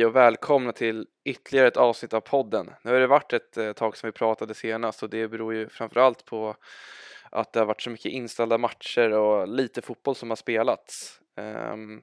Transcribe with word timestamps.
Hej 0.00 0.06
och 0.06 0.16
välkomna 0.16 0.72
till 0.72 1.06
ytterligare 1.24 1.68
ett 1.68 1.76
avsnitt 1.76 2.14
av 2.14 2.20
podden. 2.20 2.70
Nu 2.84 2.92
har 2.92 3.00
det 3.00 3.06
varit 3.06 3.32
ett 3.32 3.56
eh, 3.56 3.72
tag 3.72 3.96
sedan 3.96 4.08
vi 4.08 4.12
pratade 4.12 4.54
senast 4.54 5.02
och 5.02 5.10
det 5.10 5.28
beror 5.28 5.54
ju 5.54 5.68
framförallt 5.68 6.24
på 6.24 6.56
att 7.30 7.52
det 7.52 7.58
har 7.58 7.66
varit 7.66 7.82
så 7.82 7.90
mycket 7.90 8.12
inställda 8.12 8.58
matcher 8.58 9.10
och 9.10 9.48
lite 9.48 9.82
fotboll 9.82 10.14
som 10.14 10.30
har 10.30 10.36
spelats. 10.36 11.20
Ehm, 11.36 12.02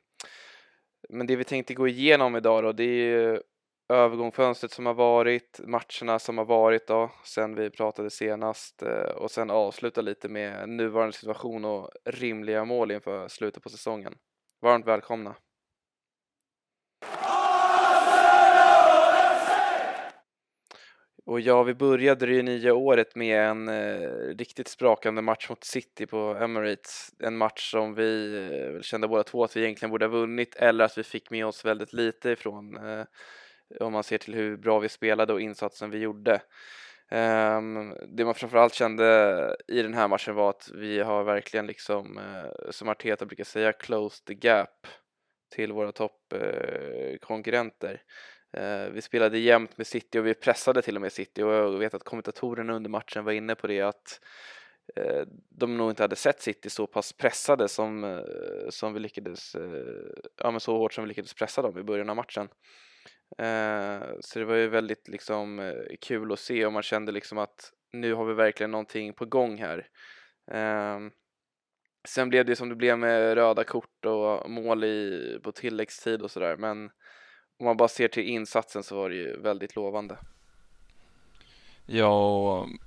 men 1.09 1.27
det 1.27 1.35
vi 1.35 1.43
tänkte 1.43 1.73
gå 1.73 1.87
igenom 1.87 2.35
idag 2.35 2.63
då, 2.63 2.71
det 2.71 2.83
är 2.83 2.87
ju 2.87 3.41
övergångsfönstret 3.89 4.71
som 4.71 4.85
har 4.85 4.93
varit, 4.93 5.59
matcherna 5.63 6.19
som 6.19 6.37
har 6.37 6.45
varit 6.45 6.87
då, 6.87 7.11
sen 7.23 7.55
vi 7.55 7.69
pratade 7.69 8.09
senast 8.09 8.81
eh, 8.81 9.15
och 9.15 9.31
sen 9.31 9.49
avsluta 9.49 10.01
lite 10.01 10.29
med 10.29 10.69
nuvarande 10.69 11.13
situation 11.13 11.65
och 11.65 11.89
rimliga 12.05 12.65
mål 12.65 12.91
inför 12.91 13.27
slutet 13.27 13.63
på 13.63 13.69
säsongen. 13.69 14.15
Varmt 14.61 14.87
välkomna! 14.87 15.35
Och 21.27 21.39
ja, 21.39 21.63
vi 21.63 21.73
började 21.73 22.25
det 22.25 22.43
nya 22.43 22.73
året 22.73 23.15
med 23.15 23.41
en 23.41 23.67
eh, 23.67 24.09
riktigt 24.37 24.67
sprakande 24.67 25.21
match 25.21 25.49
mot 25.49 25.63
City 25.63 26.05
på 26.05 26.37
Emirates. 26.41 27.09
En 27.19 27.37
match 27.37 27.71
som 27.71 27.95
vi 27.95 28.35
eh, 28.51 28.81
kände 28.81 29.07
båda 29.07 29.23
två 29.23 29.43
att 29.43 29.57
vi 29.57 29.63
egentligen 29.63 29.91
borde 29.91 30.05
ha 30.05 30.11
vunnit 30.11 30.55
eller 30.55 30.85
att 30.85 30.97
vi 30.97 31.03
fick 31.03 31.29
med 31.29 31.45
oss 31.45 31.65
väldigt 31.65 31.93
lite 31.93 32.29
ifrån 32.29 32.77
eh, 32.77 33.05
om 33.79 33.93
man 33.93 34.03
ser 34.03 34.17
till 34.17 34.33
hur 34.33 34.57
bra 34.57 34.79
vi 34.79 34.89
spelade 34.89 35.33
och 35.33 35.41
insatsen 35.41 35.89
vi 35.89 35.97
gjorde. 35.97 36.41
Um, 37.11 37.95
det 38.07 38.25
man 38.25 38.35
framförallt 38.35 38.73
kände 38.73 39.55
i 39.67 39.81
den 39.81 39.93
här 39.93 40.07
matchen 40.07 40.35
var 40.35 40.49
att 40.49 40.69
vi 40.73 40.99
har 40.99 41.23
verkligen 41.23 41.67
liksom, 41.67 42.17
eh, 42.17 42.71
som 42.71 42.89
Arteta 42.89 43.25
brukar 43.25 43.43
säga, 43.43 43.73
closed 43.73 44.25
the 44.25 44.47
gap 44.47 44.87
till 45.55 45.71
våra 45.71 45.91
toppkonkurrenter. 45.91 48.01
Eh, 48.53 48.89
vi 48.89 49.01
spelade 49.01 49.37
jämnt 49.39 49.77
med 49.77 49.87
City 49.87 50.19
och 50.19 50.25
vi 50.25 50.33
pressade 50.33 50.81
till 50.81 50.95
och 50.95 51.01
med 51.01 51.11
City 51.11 51.43
och 51.43 51.53
jag 51.53 51.77
vet 51.77 51.93
att 51.93 52.03
kommentatorerna 52.03 52.73
under 52.73 52.89
matchen 52.89 53.25
var 53.25 53.31
inne 53.31 53.55
på 53.55 53.67
det 53.67 53.81
att 53.81 54.19
eh, 54.95 55.23
de 55.49 55.77
nog 55.77 55.91
inte 55.91 56.03
hade 56.03 56.15
sett 56.15 56.41
City 56.41 56.69
så 56.69 56.87
pass 56.87 57.13
pressade 57.13 57.67
som, 57.67 58.03
eh, 58.03 58.69
som 58.69 58.93
vi 58.93 58.99
lyckades, 58.99 59.55
eh, 59.55 60.11
ja 60.37 60.51
men 60.51 60.59
så 60.59 60.77
hårt 60.77 60.93
som 60.93 61.03
vi 61.03 61.07
lyckades 61.07 61.33
pressa 61.33 61.61
dem 61.61 61.77
i 61.77 61.83
början 61.83 62.09
av 62.09 62.15
matchen. 62.15 62.49
Eh, 63.37 64.01
så 64.19 64.39
det 64.39 64.45
var 64.45 64.55
ju 64.55 64.67
väldigt 64.67 65.07
liksom 65.07 65.59
eh, 65.59 65.95
kul 66.01 66.31
att 66.31 66.39
se 66.39 66.65
och 66.65 66.73
man 66.73 66.83
kände 66.83 67.11
liksom 67.11 67.37
att 67.37 67.71
nu 67.93 68.13
har 68.13 68.25
vi 68.25 68.33
verkligen 68.33 68.71
någonting 68.71 69.13
på 69.13 69.25
gång 69.25 69.57
här. 69.57 69.87
Ehm, 70.51 71.11
sen 72.07 72.29
blev 72.29 72.45
det 72.45 72.55
som 72.55 72.69
det 72.69 72.75
blev 72.75 72.99
med 72.99 73.35
röda 73.35 73.63
kort 73.63 74.05
och 74.05 74.49
mål 74.49 74.83
i, 74.83 75.39
på 75.43 75.51
tilläggstid 75.51 76.21
och 76.21 76.31
sådär 76.31 76.57
men 76.57 76.89
om 77.57 77.65
man 77.65 77.77
bara 77.77 77.87
ser 77.87 78.07
till 78.07 78.23
insatsen 78.23 78.83
så 78.83 78.95
var 78.95 79.09
det 79.09 79.15
ju 79.15 79.41
väldigt 79.41 79.75
lovande. 79.75 80.17
Ja, 81.85 82.63
mm, 82.63 82.77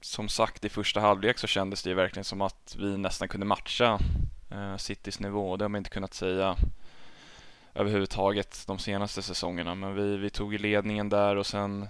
som 0.00 0.28
sagt 0.28 0.64
i 0.64 0.68
första 0.68 1.00
halvlek 1.00 1.38
så 1.38 1.46
kändes 1.46 1.82
det 1.82 1.90
ju 1.90 1.96
verkligen 1.96 2.24
som 2.24 2.40
att 2.40 2.76
vi 2.78 2.98
nästan 2.98 3.28
kunde 3.28 3.46
matcha 3.46 3.98
eh, 4.50 4.76
Citys 4.76 5.20
nivå. 5.20 5.56
Det 5.56 5.64
har 5.64 5.68
man 5.68 5.78
inte 5.78 5.90
kunnat 5.90 6.14
säga 6.14 6.56
överhuvudtaget 7.74 8.64
de 8.66 8.78
senaste 8.78 9.22
säsongerna. 9.22 9.74
Men 9.74 9.94
vi, 9.94 10.16
vi 10.16 10.30
tog 10.30 10.60
ledningen 10.60 11.08
där 11.08 11.36
och 11.36 11.46
sen 11.46 11.88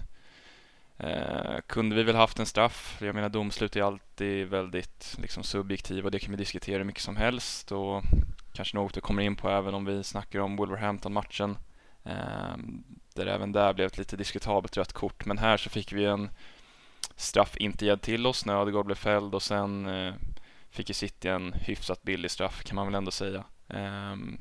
eh, 0.97 1.57
kunde 1.67 1.95
vi 1.95 2.03
väl 2.03 2.15
haft 2.15 2.39
en 2.39 2.45
straff. 2.45 2.97
Jag 3.01 3.15
menar 3.15 3.29
domslut 3.29 3.75
är 3.75 3.81
alltid 3.81 4.47
väldigt 4.47 5.17
liksom, 5.21 5.43
subjektiva 5.43 6.05
och 6.05 6.11
det 6.11 6.19
kan 6.19 6.31
vi 6.31 6.37
diskutera 6.37 6.77
hur 6.77 6.85
mycket 6.85 7.03
som 7.03 7.15
helst 7.15 7.71
och 7.71 8.03
kanske 8.53 8.77
något 8.77 8.97
vi 8.97 9.01
kommer 9.01 9.23
in 9.23 9.35
på 9.35 9.49
även 9.49 9.73
om 9.73 9.85
vi 9.85 10.03
snackar 10.03 10.39
om 10.39 10.55
Wolverhampton-matchen. 10.55 11.57
Ehm, 12.03 12.83
där 13.13 13.25
även 13.25 13.51
där 13.51 13.73
blev 13.73 13.87
ett 13.87 13.97
lite 13.97 14.17
diskutabelt 14.17 14.77
rött 14.77 14.93
kort. 14.93 15.25
Men 15.25 15.37
här 15.37 15.57
så 15.57 15.69
fick 15.69 15.93
vi 15.93 16.05
en 16.05 16.29
straff 17.15 17.57
inte 17.57 17.85
gedd 17.85 18.01
till 18.01 18.27
oss 18.27 18.45
när 18.45 18.61
Ödegård 18.61 18.85
blev 18.85 18.95
fälld 18.95 19.35
och 19.35 19.43
sen 19.43 19.85
eh, 19.85 20.13
fick 20.69 20.89
ju 20.89 20.93
City 20.93 21.27
en 21.27 21.53
hyfsat 21.53 22.03
billig 22.03 22.31
straff 22.31 22.63
kan 22.63 22.75
man 22.75 22.85
väl 22.85 22.95
ändå 22.95 23.11
säga. 23.11 23.43
Ehm, 23.67 24.37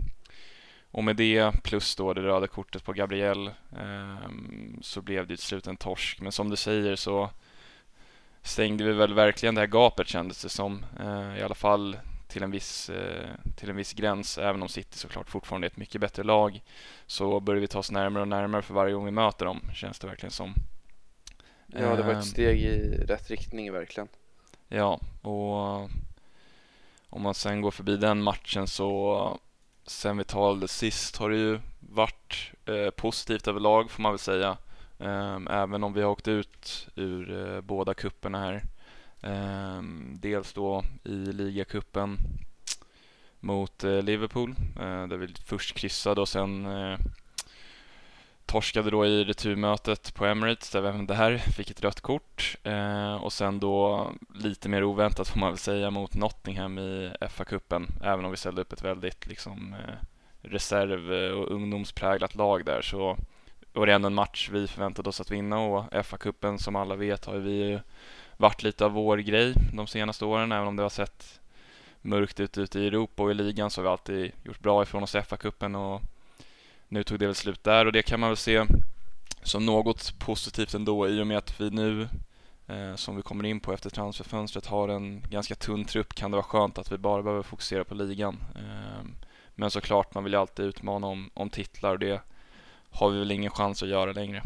och 0.91 1.04
med 1.04 1.16
det 1.16 1.62
plus 1.62 1.97
då 1.97 2.15
det 2.15 2.22
röda 2.22 2.47
kortet 2.47 2.84
på 2.84 2.93
Gabriel 2.93 3.50
ehm, 3.78 4.78
så 4.82 5.03
blev 5.03 5.26
det 5.26 5.37
till 5.37 5.47
slut 5.47 5.66
en 5.66 5.76
torsk. 5.76 6.20
Men 6.20 6.32
som 6.32 6.50
du 6.50 6.56
säger 6.56 6.97
så 6.97 7.31
stängde 8.43 8.84
vi 8.84 8.93
väl 8.93 9.15
verkligen 9.15 9.54
det 9.54 9.60
här 9.60 9.69
gapet 9.69 10.09
kändes 10.09 10.43
det 10.43 10.49
som. 10.49 10.84
I 11.38 11.43
alla 11.43 11.54
fall 11.54 11.97
till 12.30 12.42
en, 12.42 12.50
viss, 12.50 12.91
eh, 12.91 13.30
till 13.56 13.70
en 13.70 13.76
viss 13.76 13.92
gräns, 13.92 14.38
även 14.38 14.62
om 14.62 14.68
City 14.68 14.98
såklart 14.98 15.30
fortfarande 15.30 15.66
är 15.66 15.70
ett 15.70 15.76
mycket 15.76 16.00
bättre 16.00 16.22
lag, 16.22 16.62
så 17.06 17.41
börjar 17.41 17.60
vi 17.60 17.68
ta 17.68 17.78
oss 17.78 17.91
närmare 17.91 18.22
och 18.22 18.28
närmare 18.28 18.62
för 18.62 18.74
varje 18.74 18.94
gång 18.94 19.04
vi 19.04 19.10
möter 19.10 19.46
dem, 19.46 19.60
känns 19.74 19.98
det 19.98 20.06
verkligen 20.06 20.30
som. 20.30 20.54
Ja, 21.66 21.96
det 21.96 22.02
var 22.02 22.10
ett 22.10 22.16
ehm. 22.16 22.22
steg 22.22 22.60
i 22.60 23.04
rätt 23.04 23.30
riktning 23.30 23.72
verkligen. 23.72 24.08
Ja, 24.69 25.00
och 25.22 25.90
om 27.08 27.22
man 27.22 27.34
sen 27.34 27.60
går 27.60 27.70
förbi 27.70 27.96
den 27.96 28.22
matchen 28.22 28.66
så 28.66 29.40
sen 29.86 30.19
vi 30.19 30.24
talade 30.24 30.69
sist 30.69 31.16
har 31.16 31.30
det 31.30 31.36
ju 31.36 31.60
varit 31.80 32.52
eh, 32.66 32.90
positivt 32.90 33.48
överlag 33.48 33.90
får 33.90 34.02
man 34.02 34.12
väl 34.12 34.19
säga. 34.19 34.56
Eh, 34.98 35.38
även 35.50 35.84
om 35.84 35.92
vi 35.92 36.02
har 36.02 36.10
åkt 36.10 36.28
ut 36.28 36.88
ur 36.94 37.54
eh, 37.54 37.60
båda 37.60 37.94
kupperna 37.94 38.40
här. 38.40 38.62
Ehm, 39.22 40.19
dels 40.20 40.53
då 40.53 40.84
i 41.04 41.14
ligacupen 41.14 42.19
mot 43.41 43.84
eh, 43.84 44.03
Liverpool 44.03 44.54
eh, 44.81 45.06
där 45.06 45.16
vi 45.16 45.34
först 45.47 45.75
kryssade 45.75 46.20
och 46.20 46.28
sen 46.28 46.66
eh, 46.66 46.98
torskade 48.47 48.91
då 48.91 49.06
i 49.06 49.25
returmötet 49.25 50.14
på 50.14 50.26
Emirates 50.26 50.70
där 50.70 50.81
vi 50.81 50.88
även 50.88 51.06
där 51.06 51.38
fick 51.38 51.70
ett 51.70 51.82
rött 51.82 52.00
kort. 52.00 52.56
Eh, 52.62 53.14
och 53.14 53.32
sen 53.32 53.60
då 53.60 54.10
lite 54.34 54.69
mer 54.69 54.84
oväntat 54.84 55.28
får 55.28 55.41
man 55.41 55.48
väl 55.48 55.58
säga 55.58 55.91
mot 55.91 56.14
Nottingham 56.14 56.78
i 56.78 57.12
FA-cupen 57.20 57.87
även 58.04 58.25
om 58.25 58.31
vi 58.31 58.37
ställde 58.37 58.60
upp 58.62 58.72
ett 58.72 58.84
väldigt 58.84 59.26
liksom 59.26 59.75
eh, 59.75 59.94
reserv 60.42 61.12
eh, 61.12 61.31
och 61.31 61.50
ungdomspräglat 61.50 62.34
lag 62.34 62.64
där. 62.64 62.82
Så 62.82 63.16
var 63.72 63.87
det 63.87 63.92
ändå 63.92 64.06
en 64.06 64.14
match 64.14 64.48
vi 64.52 64.66
förväntade 64.66 65.08
oss 65.08 65.20
att 65.20 65.31
vinna 65.31 65.58
och 65.58 65.84
FA-cupen 65.92 66.58
som 66.58 66.76
alla 66.76 66.97
vet 66.97 67.25
har 67.25 67.37
vi 67.37 67.52
ju 67.52 67.81
varit 68.40 68.62
lite 68.62 68.84
av 68.84 68.92
vår 68.92 69.18
grej 69.18 69.54
de 69.72 69.86
senaste 69.86 70.24
åren, 70.24 70.52
även 70.52 70.68
om 70.68 70.76
det 70.76 70.82
har 70.82 70.90
sett 70.90 71.40
mörkt 72.02 72.40
ut 72.40 72.58
ute 72.58 72.80
i 72.80 72.86
Europa 72.86 73.22
och 73.22 73.30
i 73.30 73.34
ligan 73.34 73.70
så 73.70 73.80
har 73.80 73.82
vi 73.82 73.88
alltid 73.88 74.32
gjort 74.44 74.60
bra 74.60 74.82
ifrån 74.82 75.02
oss 75.02 75.14
i 75.14 75.18
FA-cupen 75.18 75.74
och 75.74 76.02
nu 76.88 77.02
tog 77.02 77.18
det 77.18 77.26
väl 77.26 77.34
slut 77.34 77.64
där 77.64 77.86
och 77.86 77.92
det 77.92 78.02
kan 78.02 78.20
man 78.20 78.30
väl 78.30 78.36
se 78.36 78.64
som 79.42 79.66
något 79.66 80.18
positivt 80.18 80.74
ändå 80.74 81.08
i 81.08 81.22
och 81.22 81.26
med 81.26 81.38
att 81.38 81.60
vi 81.60 81.70
nu 81.70 82.08
eh, 82.66 82.94
som 82.94 83.16
vi 83.16 83.22
kommer 83.22 83.44
in 83.44 83.60
på 83.60 83.72
efter 83.72 83.90
transferfönstret 83.90 84.66
har 84.66 84.88
en 84.88 85.20
ganska 85.30 85.54
tunn 85.54 85.84
trupp 85.84 86.14
kan 86.14 86.30
det 86.30 86.36
vara 86.36 86.46
skönt 86.46 86.78
att 86.78 86.92
vi 86.92 86.98
bara 86.98 87.22
behöver 87.22 87.42
fokusera 87.42 87.84
på 87.84 87.94
ligan. 87.94 88.36
Eh, 88.56 89.06
men 89.54 89.70
såklart, 89.70 90.14
man 90.14 90.24
vill 90.24 90.32
ju 90.32 90.38
alltid 90.38 90.64
utmana 90.64 91.06
om, 91.06 91.30
om 91.34 91.50
titlar 91.50 91.92
och 91.92 91.98
det 91.98 92.22
har 92.90 93.10
vi 93.10 93.18
väl 93.18 93.30
ingen 93.30 93.50
chans 93.50 93.82
att 93.82 93.88
göra 93.88 94.12
längre. 94.12 94.42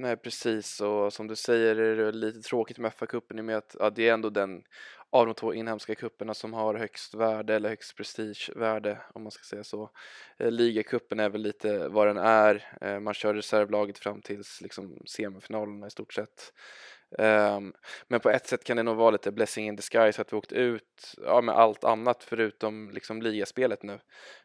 Nej 0.00 0.16
precis 0.16 0.80
och 0.80 1.12
som 1.12 1.26
du 1.26 1.36
säger 1.36 1.76
är 1.76 1.96
det 1.96 2.12
lite 2.12 2.40
tråkigt 2.40 2.78
med 2.78 2.92
FA-cupen 2.92 3.38
i 3.38 3.40
och 3.40 3.44
med 3.44 3.56
att 3.56 3.76
ja, 3.78 3.90
det 3.90 4.08
är 4.08 4.14
ändå 4.14 4.30
den 4.30 4.62
av 5.10 5.26
de 5.26 5.34
två 5.34 5.54
inhemska 5.54 5.94
kupperna 5.94 6.34
som 6.34 6.54
har 6.54 6.74
högst 6.74 7.14
värde 7.14 7.54
eller 7.54 7.68
högst 7.68 7.96
prestigevärde 7.96 8.98
om 9.14 9.22
man 9.22 9.32
ska 9.32 9.42
säga 9.42 9.64
så. 9.64 9.90
Eh, 10.38 10.50
ligacupen 10.50 11.20
är 11.20 11.28
väl 11.28 11.42
lite 11.42 11.88
vad 11.88 12.06
den 12.06 12.16
är. 12.16 12.78
Eh, 12.80 13.00
man 13.00 13.14
kör 13.14 13.34
reservlaget 13.34 13.98
fram 13.98 14.22
tills 14.22 14.60
liksom 14.60 14.98
semifinalerna 15.06 15.86
i 15.86 15.90
stort 15.90 16.12
sett. 16.12 16.52
Um, 17.18 17.72
men 18.08 18.20
på 18.20 18.30
ett 18.30 18.46
sätt 18.46 18.64
kan 18.64 18.76
det 18.76 18.82
nog 18.82 18.96
vara 18.96 19.10
lite 19.10 19.32
blessing 19.32 19.66
in 19.66 19.76
disguise 19.76 20.20
att 20.22 20.32
vi 20.32 20.36
åkt 20.36 20.52
ut 20.52 21.14
ja, 21.24 21.40
med 21.40 21.54
allt 21.54 21.84
annat 21.84 22.24
förutom 22.24 22.90
liksom 22.90 23.22
ligaspelet 23.22 23.82
nu. 23.82 23.98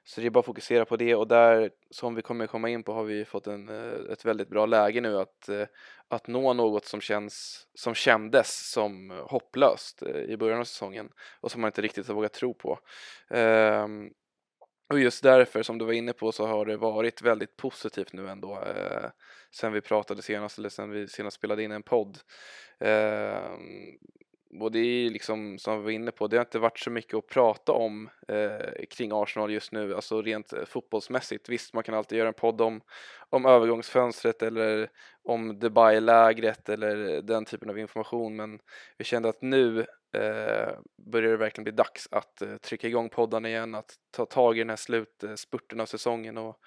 Så 0.04 0.22
det 0.22 0.28
är 0.28 0.32
bara 0.32 0.40
att 0.40 0.46
fokusera 0.46 0.86
på 0.86 0.98
det 0.98 1.16
och 1.16 1.28
där, 1.28 1.72
som 1.90 2.16
vi 2.16 2.22
kommer 2.22 2.48
komma 2.48 2.70
in 2.70 2.84
på, 2.84 2.94
har 2.94 3.04
vi 3.04 3.26
fått 3.26 3.48
en, 3.48 3.70
eh, 3.70 4.12
ett 4.14 4.26
väldigt 4.26 4.50
bra 4.50 4.66
läge 4.66 5.02
nu 5.02 5.20
att, 5.20 5.50
eh, 5.50 5.66
att 6.08 6.28
nå 6.28 6.54
något 6.54 6.86
som, 6.86 7.02
känns, 7.02 7.68
som 7.76 7.94
kändes 7.94 8.72
som 8.72 9.10
hopplöst 9.26 10.02
eh, 10.02 10.22
i 10.22 10.38
början 10.38 10.60
av 10.60 10.64
säsongen 10.64 11.10
och 11.42 11.52
som 11.52 11.62
man 11.62 11.68
inte 11.68 11.82
riktigt 11.82 12.08
har 12.08 12.16
vågat 12.16 12.34
tro 12.34 12.54
på. 12.54 12.80
Um, 13.30 14.14
och 14.92 15.00
just 15.00 15.24
därför, 15.24 15.64
som 15.64 15.78
du 15.78 15.86
var 15.86 15.94
inne 15.94 16.14
på, 16.14 16.32
så 16.32 16.46
har 16.46 16.66
det 16.66 16.78
varit 16.78 17.22
väldigt 17.22 17.58
positivt 17.58 18.14
nu 18.14 18.30
ändå 18.30 18.54
eh, 18.54 19.10
sen 19.52 19.74
vi 19.74 19.82
pratade 19.82 20.22
senast, 20.22 20.58
eller 20.58 20.70
sen 20.70 20.90
vi 20.90 21.08
senast 21.08 21.38
spelade 21.38 21.64
in 21.64 21.72
en 21.72 21.84
podd. 21.84 22.18
Eh, 22.80 23.52
och 24.60 24.72
det 24.72 24.80
är 24.80 25.10
liksom, 25.10 25.60
som 25.60 25.78
vi 25.78 25.84
var 25.84 25.92
inne 25.92 26.12
på, 26.12 26.28
det 26.28 26.38
har 26.38 26.46
inte 26.46 26.60
varit 26.60 26.80
så 26.80 26.90
mycket 26.90 27.14
att 27.14 27.28
prata 27.28 27.72
om 27.72 28.10
eh, 28.28 28.86
kring 28.90 29.12
Arsenal 29.14 29.52
just 29.52 29.72
nu, 29.72 29.96
alltså 29.96 30.22
rent 30.22 30.54
eh, 30.54 30.66
fotbollsmässigt. 30.66 31.50
Visst, 31.50 31.74
man 31.74 31.84
kan 31.84 31.96
alltid 31.96 32.18
göra 32.18 32.28
en 32.28 32.34
podd 32.34 32.62
om, 32.62 32.82
om 33.30 33.46
övergångsfönstret 33.46 34.42
eller 34.42 34.90
om 35.24 35.60
Dubai-lägret 35.60 36.70
eller 36.70 37.22
den 37.22 37.46
typen 37.46 37.70
av 37.70 37.80
information, 37.80 38.36
men 38.36 38.60
vi 38.98 39.04
kände 39.04 39.30
att 39.30 39.42
nu 39.42 39.86
eh, 40.14 40.74
börjar 40.98 41.32
det 41.32 41.38
verkligen 41.38 41.64
bli 41.64 41.74
dags 41.74 42.08
att 42.12 42.42
eh, 42.42 42.58
trycka 42.58 42.88
igång 42.88 43.10
poddarna 43.10 43.50
igen, 43.50 43.76
att 43.76 43.96
ta 44.12 44.26
tag 44.26 44.58
i 44.58 44.60
den 44.60 44.70
här 44.70 44.76
slutspurten 44.76 45.80
eh, 45.80 45.82
av 45.82 45.86
säsongen 45.86 46.38
och, 46.38 46.60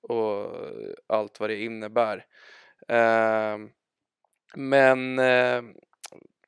och 0.00 0.54
allt 1.06 1.40
vad 1.40 1.50
det 1.50 1.62
innebär. 1.62 2.26
Eh, 2.88 3.58
men 4.54 5.18
eh, 5.18 5.62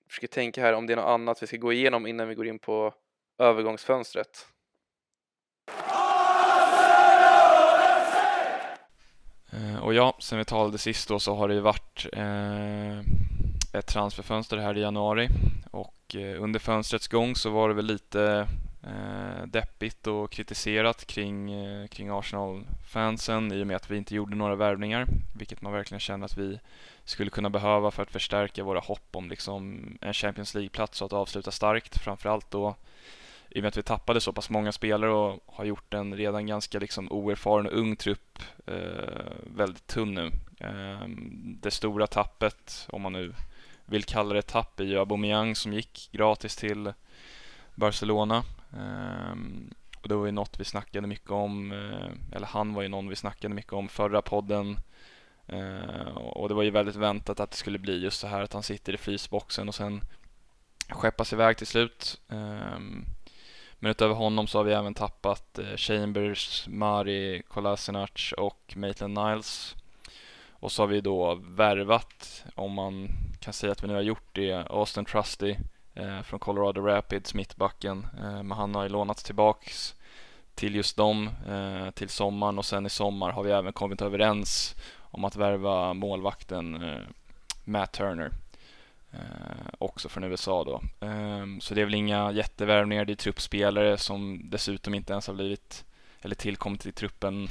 försöker 0.08 0.26
tänka 0.26 0.60
här 0.60 0.72
om 0.72 0.86
det 0.86 0.92
är 0.92 0.96
något 0.96 1.04
annat 1.04 1.42
vi 1.42 1.46
ska 1.46 1.56
gå 1.56 1.72
igenom 1.72 2.06
innan 2.06 2.28
vi 2.28 2.34
går 2.34 2.46
in 2.46 2.58
på 2.58 2.94
övergångsfönstret. 3.38 4.46
Eh, 9.52 9.84
och 9.84 9.94
ja, 9.94 10.16
sen 10.20 10.38
vi 10.38 10.44
talade 10.44 10.78
sist 10.78 11.08
då 11.08 11.18
så 11.18 11.34
har 11.34 11.48
det 11.48 11.54
ju 11.54 11.60
varit 11.60 12.06
eh, 12.12 12.98
ett 13.78 13.86
transferfönster 13.86 14.56
här 14.56 14.78
i 14.78 14.80
januari 14.80 15.28
och 15.70 16.16
eh, 16.16 16.42
under 16.42 16.60
fönstrets 16.60 17.08
gång 17.08 17.36
så 17.36 17.50
var 17.50 17.68
det 17.68 17.74
väl 17.74 17.86
lite 17.86 18.48
eh, 18.82 19.46
deppigt 19.46 20.06
och 20.06 20.30
kritiserat 20.30 21.06
kring, 21.06 21.52
eh, 21.52 21.86
kring 21.86 22.08
Arsenal-fansen 22.08 23.52
i 23.52 23.62
och 23.62 23.66
med 23.66 23.76
att 23.76 23.90
vi 23.90 23.96
inte 23.96 24.14
gjorde 24.14 24.36
några 24.36 24.56
värvningar, 24.56 25.06
vilket 25.38 25.62
man 25.62 25.72
verkligen 25.72 26.00
känner 26.00 26.24
att 26.24 26.38
vi 26.38 26.58
skulle 27.04 27.30
kunna 27.30 27.50
behöva 27.50 27.90
för 27.90 28.02
att 28.02 28.10
förstärka 28.10 28.64
våra 28.64 28.80
hopp 28.80 29.16
om 29.16 29.28
liksom 29.28 29.84
en 30.00 30.14
Champions 30.14 30.54
League-plats 30.54 31.02
och 31.02 31.06
att 31.06 31.12
avsluta 31.12 31.50
starkt, 31.50 31.98
framförallt 31.98 32.50
då 32.50 32.76
i 33.50 33.58
och 33.58 33.62
med 33.62 33.68
att 33.68 33.76
vi 33.76 33.82
tappade 33.82 34.20
så 34.20 34.32
pass 34.32 34.50
många 34.50 34.72
spelare 34.72 35.10
och 35.10 35.42
har 35.46 35.64
gjort 35.64 35.94
en 35.94 36.16
redan 36.16 36.46
ganska 36.46 36.78
liksom 36.78 37.12
oerfaren 37.12 37.66
och 37.66 37.78
ung 37.78 37.96
trupp 37.96 38.38
eh, 38.66 39.32
väldigt 39.56 39.86
tunn 39.86 40.14
nu. 40.14 40.30
Eh, 40.60 41.08
det 41.60 41.70
stora 41.70 42.06
tappet, 42.06 42.86
om 42.88 43.02
man 43.02 43.12
nu 43.12 43.34
vill 43.90 44.04
kalla 44.04 44.34
det 44.34 44.42
tapp, 44.42 44.80
är 44.80 44.84
ju 44.84 44.98
Aubameyang 44.98 45.54
som 45.54 45.72
gick 45.72 46.08
gratis 46.12 46.56
till 46.56 46.92
Barcelona. 47.74 48.44
Eh, 48.72 49.32
och 50.02 50.08
det 50.08 50.14
var 50.14 50.26
ju 50.26 50.32
något 50.32 50.60
vi 50.60 50.64
snackade 50.64 51.06
mycket 51.06 51.30
om, 51.30 51.72
eh, 51.72 52.36
eller 52.36 52.46
han 52.46 52.74
var 52.74 52.82
ju 52.82 52.88
någon 52.88 53.08
vi 53.08 53.16
snackade 53.16 53.54
mycket 53.54 53.72
om 53.72 53.88
förra 53.88 54.22
podden. 54.22 54.76
Eh, 55.46 56.16
och 56.16 56.48
det 56.48 56.54
var 56.54 56.62
ju 56.62 56.70
väldigt 56.70 56.96
väntat 56.96 57.40
att 57.40 57.50
det 57.50 57.56
skulle 57.56 57.78
bli 57.78 57.98
just 57.98 58.20
så 58.20 58.26
här 58.26 58.42
att 58.42 58.52
han 58.52 58.62
sitter 58.62 58.92
i 58.92 58.96
frysboxen 58.96 59.68
och 59.68 59.74
sen 59.74 60.00
skeppas 60.88 61.32
iväg 61.32 61.56
till 61.56 61.66
slut. 61.66 62.20
Ehm, 62.28 63.04
men 63.78 63.90
utöver 63.90 64.14
honom 64.14 64.46
så 64.46 64.58
har 64.58 64.64
vi 64.64 64.72
även 64.72 64.94
tappat 64.94 65.58
eh, 65.58 65.76
Chambers, 65.76 66.68
Mari, 66.68 67.42
Kolasinac 67.48 68.34
och 68.38 68.72
Maitland 68.76 69.18
Niles. 69.18 69.76
Och 70.60 70.72
så 70.72 70.82
har 70.82 70.86
vi 70.86 71.00
då 71.00 71.34
värvat, 71.34 72.44
om 72.54 72.72
man 72.72 73.08
kan 73.40 73.52
säga 73.52 73.72
att 73.72 73.84
vi 73.84 73.88
nu 73.88 73.94
har 73.94 74.00
gjort 74.00 74.28
det, 74.32 74.52
Austin 74.52 75.04
Trusty 75.04 75.56
eh, 75.94 76.22
från 76.22 76.40
Colorado 76.40 76.80
Rapids, 76.80 77.34
mittbacken. 77.34 78.06
Eh, 78.18 78.42
men 78.42 78.50
han 78.50 78.74
har 78.74 78.82
ju 78.82 78.88
lånats 78.88 79.22
tillbaks 79.22 79.94
till 80.54 80.74
just 80.74 80.96
dem 80.96 81.30
eh, 81.48 81.90
till 81.90 82.08
sommaren 82.08 82.58
och 82.58 82.64
sen 82.64 82.86
i 82.86 82.90
sommar 82.90 83.30
har 83.30 83.42
vi 83.42 83.50
även 83.50 83.72
kommit 83.72 84.02
överens 84.02 84.74
om 84.98 85.24
att 85.24 85.36
värva 85.36 85.94
målvakten 85.94 86.82
eh, 86.82 87.02
Matt 87.64 87.92
Turner. 87.92 88.30
Eh, 89.12 89.66
också 89.78 90.08
från 90.08 90.24
USA 90.24 90.64
då. 90.64 91.06
Eh, 91.06 91.44
så 91.60 91.74
det 91.74 91.80
är 91.80 91.84
väl 91.84 91.94
inga 91.94 92.32
jättevärvningar, 92.32 93.04
det 93.04 93.12
är 93.12 93.14
truppspelare 93.14 93.98
som 93.98 94.50
dessutom 94.50 94.94
inte 94.94 95.12
ens 95.12 95.26
har 95.26 95.34
blivit 95.34 95.84
eller 96.22 96.34
tillkommit 96.34 96.86
i 96.86 96.92
truppen 96.92 97.48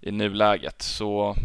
i 0.00 0.12
nuläget. 0.12 0.82
Så 0.82 1.36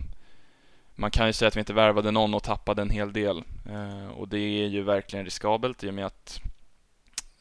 man 0.99 1.11
kan 1.11 1.27
ju 1.27 1.33
säga 1.33 1.47
att 1.47 1.55
vi 1.55 1.59
inte 1.59 1.73
värvade 1.73 2.11
någon 2.11 2.33
och 2.33 2.43
tappade 2.43 2.81
en 2.81 2.89
hel 2.89 3.13
del. 3.13 3.43
Eh, 3.69 4.07
och 4.07 4.27
det 4.27 4.39
är 4.39 4.67
ju 4.67 4.81
verkligen 4.81 5.25
riskabelt 5.25 5.83
i 5.83 5.89
och 5.89 5.93
med 5.93 6.05
att 6.05 6.41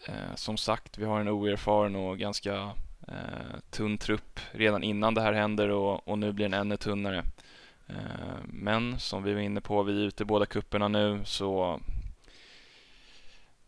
eh, 0.06 0.34
som 0.34 0.56
sagt, 0.56 0.98
vi 0.98 1.04
har 1.04 1.20
en 1.20 1.28
oerfaren 1.28 1.96
och 1.96 2.18
ganska 2.18 2.72
eh, 3.08 3.58
tunn 3.70 3.98
trupp 3.98 4.40
redan 4.52 4.82
innan 4.82 5.14
det 5.14 5.22
här 5.22 5.32
händer 5.32 5.68
och, 5.68 6.08
och 6.08 6.18
nu 6.18 6.32
blir 6.32 6.48
den 6.48 6.60
ännu 6.60 6.76
tunnare. 6.76 7.24
Eh, 7.86 7.94
men 8.44 8.98
som 8.98 9.22
vi 9.22 9.34
var 9.34 9.40
inne 9.40 9.60
på, 9.60 9.82
vi 9.82 9.92
är 9.92 10.06
ute 10.06 10.22
i 10.22 10.26
båda 10.26 10.46
kupperna 10.46 10.88
nu 10.88 11.20
så 11.24 11.80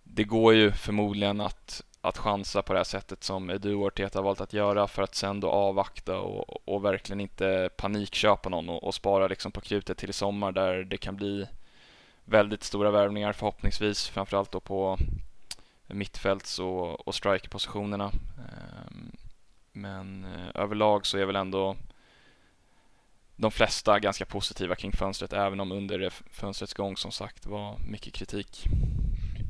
det 0.03 0.25
går 0.25 0.55
ju 0.55 0.73
förmodligen 0.73 1.41
att, 1.41 1.83
att 2.00 2.19
chansa 2.19 2.62
på 2.62 2.73
det 2.73 2.79
här 2.79 2.85
sättet 2.85 3.25
som 3.25 3.58
du 3.61 3.75
och 3.75 3.87
Arteta 3.87 4.19
har 4.19 4.25
valt 4.25 4.41
att 4.41 4.52
göra 4.52 4.88
för 4.88 5.02
att 5.02 5.14
sen 5.14 5.41
då 5.41 5.50
avvakta 5.50 6.19
och, 6.19 6.69
och 6.69 6.85
verkligen 6.85 7.20
inte 7.20 7.70
panikköpa 7.76 8.49
någon 8.49 8.69
och, 8.69 8.85
och 8.85 8.94
spara 8.94 9.29
liksom 9.29 9.52
på 9.52 9.61
krutet 9.61 9.99
till 9.99 10.11
i 10.11 10.12
sommar 10.12 10.52
där 10.52 10.85
det 10.85 10.97
kan 10.97 11.17
bli 11.17 11.47
väldigt 12.25 12.62
stora 12.62 12.91
värvningar 12.91 13.32
förhoppningsvis 13.32 14.08
framförallt 14.08 14.52
då 14.52 14.61
på 14.61 14.99
mittfälts 15.87 16.58
och, 16.58 17.08
och 17.08 17.14
strikerpositionerna. 17.14 18.12
Ehm, 18.38 19.12
men 19.73 20.25
eh, 20.25 20.62
överlag 20.62 21.06
så 21.06 21.19
är 21.19 21.25
väl 21.25 21.37
ändå 21.37 21.76
de 23.37 23.50
flesta 23.50 23.99
ganska 23.99 24.26
positiva 24.26 24.75
kring 24.75 24.93
fönstret 24.93 25.32
även 25.32 25.61
om 25.61 25.73
under 25.73 26.11
fönstrets 26.11 26.75
gång 26.75 26.97
som 26.97 27.12
sagt 27.12 27.47
var 27.47 27.79
mycket 27.79 28.14
kritik. 28.14 28.67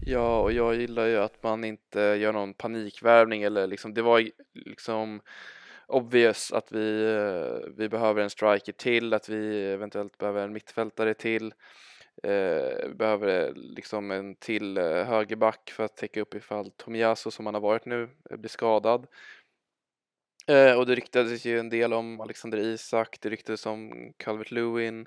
Ja, 0.07 0.41
och 0.41 0.53
jag 0.53 0.75
gillar 0.75 1.07
ju 1.07 1.17
att 1.17 1.43
man 1.43 1.65
inte 1.65 2.01
gör 2.01 2.33
någon 2.33 2.55
panikvärvning 2.55 3.43
eller 3.43 3.67
liksom 3.67 3.95
det 3.95 4.03
var 4.03 4.31
liksom 4.55 5.21
obvious 5.87 6.53
att 6.53 6.73
vi, 6.73 7.03
eh, 7.05 7.71
vi 7.77 7.89
behöver 7.89 8.23
en 8.23 8.31
striker 8.31 8.73
till, 8.73 9.15
att 9.15 9.29
vi 9.29 9.73
eventuellt 9.73 10.19
behöver 10.19 10.45
en 10.45 10.53
mittfältare 10.53 11.15
till. 11.15 11.55
Eh, 12.23 12.89
vi 12.89 12.95
behöver 12.95 13.47
eh, 13.49 13.53
liksom 13.55 14.11
en 14.11 14.35
till 14.35 14.77
eh, 14.79 14.85
högerback 14.85 15.71
för 15.71 15.85
att 15.85 15.97
täcka 15.97 16.21
upp 16.21 16.35
ifall 16.35 16.71
Tomiyasu 16.71 17.31
som 17.31 17.47
han 17.47 17.55
har 17.55 17.61
varit 17.61 17.85
nu 17.85 18.09
blir 18.31 18.49
skadad. 18.49 19.07
Eh, 20.47 20.79
och 20.79 20.87
det 20.87 20.95
ryktades 20.95 21.45
ju 21.45 21.59
en 21.59 21.71
del 21.71 21.93
om 21.93 22.21
Alexander 22.21 22.59
Isak, 22.59 23.19
det 23.21 23.29
ryktades 23.29 23.67
om 23.67 24.13
Calvert 24.17 24.51
Lewin 24.51 25.07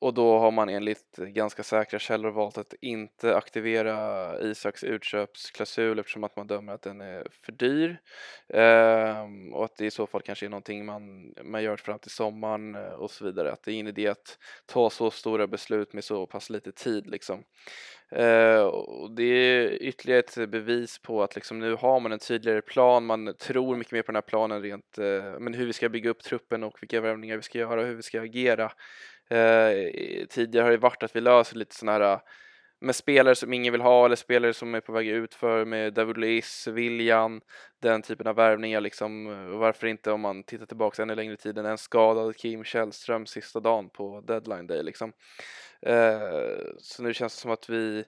och 0.00 0.14
då 0.14 0.38
har 0.38 0.50
man 0.50 0.68
enligt 0.68 1.16
ganska 1.16 1.62
säkra 1.62 1.98
källor 1.98 2.30
valt 2.30 2.58
att 2.58 2.74
inte 2.80 3.36
aktivera 3.36 4.40
Isaks 4.40 4.84
utköpsklausul 4.84 5.98
eftersom 5.98 6.24
att 6.24 6.36
man 6.36 6.46
dömer 6.46 6.72
att 6.72 6.82
den 6.82 7.00
är 7.00 7.26
för 7.44 7.52
dyr 7.52 8.00
ehm, 8.48 9.54
och 9.54 9.64
att 9.64 9.76
det 9.76 9.86
i 9.86 9.90
så 9.90 10.06
fall 10.06 10.22
kanske 10.22 10.46
är 10.46 10.50
någonting 10.50 10.86
man, 10.86 11.34
man 11.44 11.62
gör 11.62 11.76
fram 11.76 11.98
till 11.98 12.10
sommaren 12.10 12.74
eh, 12.74 12.92
och 12.92 13.10
så 13.10 13.24
vidare. 13.24 13.52
Att 13.52 13.62
det 13.62 13.70
är 13.70 13.74
ingen 13.74 13.86
idé 13.86 14.08
att 14.08 14.38
ta 14.66 14.90
så 14.90 15.10
stora 15.10 15.46
beslut 15.46 15.92
med 15.92 16.04
så 16.04 16.26
pass 16.26 16.50
lite 16.50 16.72
tid 16.72 17.06
liksom. 17.06 17.44
Uh, 18.18 18.60
och 18.60 19.10
det 19.10 19.22
är 19.22 19.82
ytterligare 19.82 20.20
ett 20.20 20.50
bevis 20.50 20.98
på 20.98 21.22
att 21.22 21.34
liksom 21.34 21.58
nu 21.58 21.74
har 21.74 22.00
man 22.00 22.12
en 22.12 22.18
tydligare 22.18 22.62
plan, 22.62 23.06
man 23.06 23.34
tror 23.38 23.76
mycket 23.76 23.92
mer 23.92 24.02
på 24.02 24.12
den 24.12 24.16
här 24.16 24.22
planen 24.22 24.62
rent, 24.62 24.98
uh, 24.98 25.38
men 25.38 25.54
hur 25.54 25.66
vi 25.66 25.72
ska 25.72 25.88
bygga 25.88 26.10
upp 26.10 26.22
truppen 26.22 26.64
och 26.64 26.82
vilka 26.82 27.00
värvningar 27.00 27.36
vi 27.36 27.42
ska 27.42 27.58
göra 27.58 27.80
och 27.80 27.86
hur 27.86 27.94
vi 27.94 28.02
ska 28.02 28.20
agera. 28.20 28.72
Eh, 29.30 30.26
tidigare 30.28 30.64
har 30.64 30.70
det 30.70 30.76
varit 30.76 31.02
att 31.02 31.16
vi 31.16 31.20
löser 31.20 31.56
lite 31.56 31.74
sådana 31.74 32.04
här 32.04 32.12
eh, 32.12 32.20
med 32.80 32.96
spelare 32.96 33.34
som 33.34 33.52
ingen 33.52 33.72
vill 33.72 33.80
ha 33.80 34.04
eller 34.04 34.16
spelare 34.16 34.52
som 34.52 34.74
är 34.74 34.80
på 34.80 34.92
väg 34.92 35.08
ut 35.08 35.34
för 35.34 35.64
med 35.64 35.94
David 35.94 36.18
Luiz, 36.18 36.66
William, 36.66 37.40
den 37.82 38.02
typen 38.02 38.26
av 38.26 38.36
värvningar 38.36 38.80
liksom. 38.80 39.26
Varför 39.58 39.86
inte 39.86 40.12
om 40.12 40.20
man 40.20 40.42
tittar 40.42 40.66
tillbaka 40.66 41.02
ännu 41.02 41.14
längre 41.14 41.36
tiden 41.36 41.66
en 41.66 41.78
skadad 41.78 42.36
Kim 42.36 42.64
Källström 42.64 43.26
sista 43.26 43.60
dagen 43.60 43.90
på 43.90 44.20
deadline 44.20 44.66
day 44.66 44.82
liksom. 44.82 45.12
Eh, 45.82 46.18
så 46.78 47.02
nu 47.02 47.14
känns 47.14 47.34
det 47.34 47.40
som 47.40 47.50
att 47.50 47.68
vi 47.68 48.04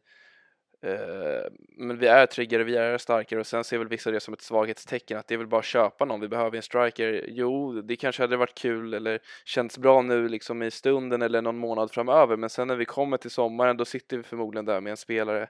Eh, 0.82 1.50
men 1.76 1.98
vi 1.98 2.06
är 2.06 2.26
tryggare, 2.26 2.64
vi 2.64 2.76
är 2.76 2.98
starkare 2.98 3.40
och 3.40 3.46
sen 3.46 3.64
ser 3.64 3.78
väl 3.78 3.88
vissa 3.88 4.10
det 4.10 4.20
som 4.20 4.34
ett 4.34 4.40
svaghetstecken 4.40 5.18
att 5.18 5.26
det 5.26 5.34
är 5.34 5.38
väl 5.38 5.46
bara 5.46 5.58
att 5.58 5.64
köpa 5.64 6.04
någon, 6.04 6.20
vi 6.20 6.28
behöver 6.28 6.56
en 6.56 6.62
striker. 6.62 7.24
Jo, 7.28 7.72
det 7.82 7.96
kanske 7.96 8.22
hade 8.22 8.36
varit 8.36 8.58
kul 8.58 8.94
eller 8.94 9.20
känts 9.44 9.78
bra 9.78 10.02
nu 10.02 10.28
liksom 10.28 10.62
i 10.62 10.70
stunden 10.70 11.22
eller 11.22 11.42
någon 11.42 11.58
månad 11.58 11.90
framöver 11.90 12.36
men 12.36 12.50
sen 12.50 12.68
när 12.68 12.76
vi 12.76 12.84
kommer 12.84 13.16
till 13.16 13.30
sommaren 13.30 13.76
då 13.76 13.84
sitter 13.84 14.16
vi 14.16 14.22
förmodligen 14.22 14.64
där 14.64 14.80
med 14.80 14.90
en 14.90 14.96
spelare 14.96 15.48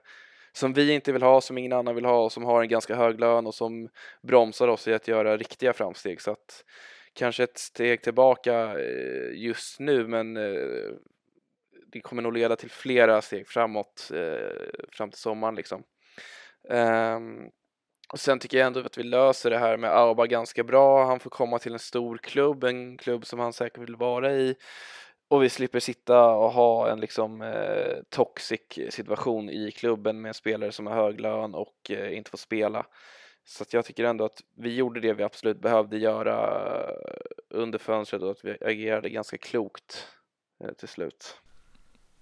som 0.53 0.73
vi 0.73 0.93
inte 0.93 1.13
vill 1.13 1.23
ha, 1.23 1.41
som 1.41 1.59
ingen 1.59 1.73
annan 1.73 1.95
vill 1.95 2.05
ha 2.05 2.25
och 2.25 2.33
som 2.33 2.45
har 2.45 2.63
en 2.63 2.69
ganska 2.69 2.95
hög 2.95 3.21
lön 3.21 3.47
och 3.47 3.55
som 3.55 3.89
bromsar 4.23 4.69
oss 4.69 4.89
i 4.89 4.95
att 4.95 5.09
göra 5.09 5.37
riktiga 5.37 5.73
framsteg 5.73 6.21
så 6.21 6.31
att 6.31 6.65
kanske 7.13 7.45
ett 7.45 7.59
steg 7.59 8.03
tillbaka 8.03 8.81
eh, 8.81 9.31
just 9.33 9.81
nu 9.81 10.07
men 10.07 10.37
eh, 10.37 10.91
det 11.93 12.01
kommer 12.01 12.23
nog 12.23 12.33
leda 12.33 12.57
till 12.57 12.71
flera 12.71 13.23
steg 13.23 13.49
framåt 13.49 14.11
eh, 14.15 14.81
fram 14.93 15.11
till 15.11 15.21
sommaren 15.21 15.55
liksom. 15.55 15.83
Um, 16.69 17.51
och 18.13 18.21
sen 18.21 18.39
tycker 18.39 18.59
jag 18.59 18.67
ändå 18.67 18.81
att 18.81 18.99
vi 18.99 19.03
löser 19.03 19.51
det 19.51 19.59
här 19.59 19.77
med 19.77 19.91
Auba 19.91 20.27
ganska 20.27 20.65
bra. 20.65 21.05
Han 21.05 21.21
får 21.21 21.31
komma 21.31 21.59
till 21.59 21.73
en 21.73 21.79
stor 21.79 22.19
klubb, 22.19 22.65
en 22.65 22.97
klubb 22.97 23.27
som 23.27 23.39
han 23.39 23.53
säkert 23.53 23.83
vill 23.83 23.97
vara 23.97 24.33
i. 24.33 24.57
Och 25.29 25.43
vi 25.43 25.49
slipper 25.49 25.81
sitta 25.81 26.31
och 26.31 26.53
ha 26.53 26.91
en 26.91 27.01
liksom 27.01 27.43
eh, 27.43 27.97
toxic 28.09 28.61
situation 28.91 29.51
i 29.51 29.71
klubben 29.71 30.21
med 30.21 30.37
spelare 30.37 30.73
som 30.73 30.87
har 30.87 30.95
hög 30.95 31.21
lön 31.21 31.55
och 31.55 31.91
eh, 31.91 32.17
inte 32.17 32.31
får 32.31 32.39
spela. 32.39 32.87
Så 33.45 33.63
att 33.63 33.73
jag 33.73 33.85
tycker 33.85 34.05
ändå 34.05 34.25
att 34.25 34.43
vi 34.57 34.75
gjorde 34.75 35.01
det 35.01 35.13
vi 35.13 35.23
absolut 35.23 35.61
behövde 35.61 35.99
göra 35.99 36.63
under 37.51 37.79
fönstret 37.79 38.23
och 38.23 38.31
att 38.31 38.45
vi 38.45 38.57
agerade 38.61 39.09
ganska 39.09 39.39
klokt 39.39 40.09
eh, 40.65 40.73
till 40.73 40.89
slut. 40.89 41.41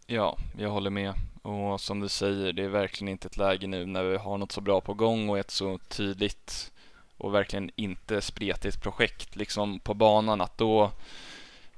Ja, 0.08 0.36
jag 0.58 0.70
håller 0.70 0.90
med. 0.90 1.14
Och 1.42 1.80
som 1.80 2.00
du 2.00 2.08
säger, 2.08 2.52
det 2.52 2.64
är 2.64 2.68
verkligen 2.68 3.12
inte 3.12 3.26
ett 3.26 3.36
läge 3.36 3.66
nu 3.66 3.86
när 3.86 4.02
vi 4.02 4.16
har 4.16 4.38
något 4.38 4.52
så 4.52 4.60
bra 4.60 4.80
på 4.80 4.94
gång 4.94 5.28
och 5.28 5.38
ett 5.38 5.50
så 5.50 5.78
tydligt 5.78 6.72
och 7.16 7.34
verkligen 7.34 7.70
inte 7.76 8.20
spretigt 8.20 8.82
projekt 8.82 9.36
liksom 9.36 9.80
på 9.80 9.94
banan 9.94 10.40
att 10.40 10.58
då 10.58 10.90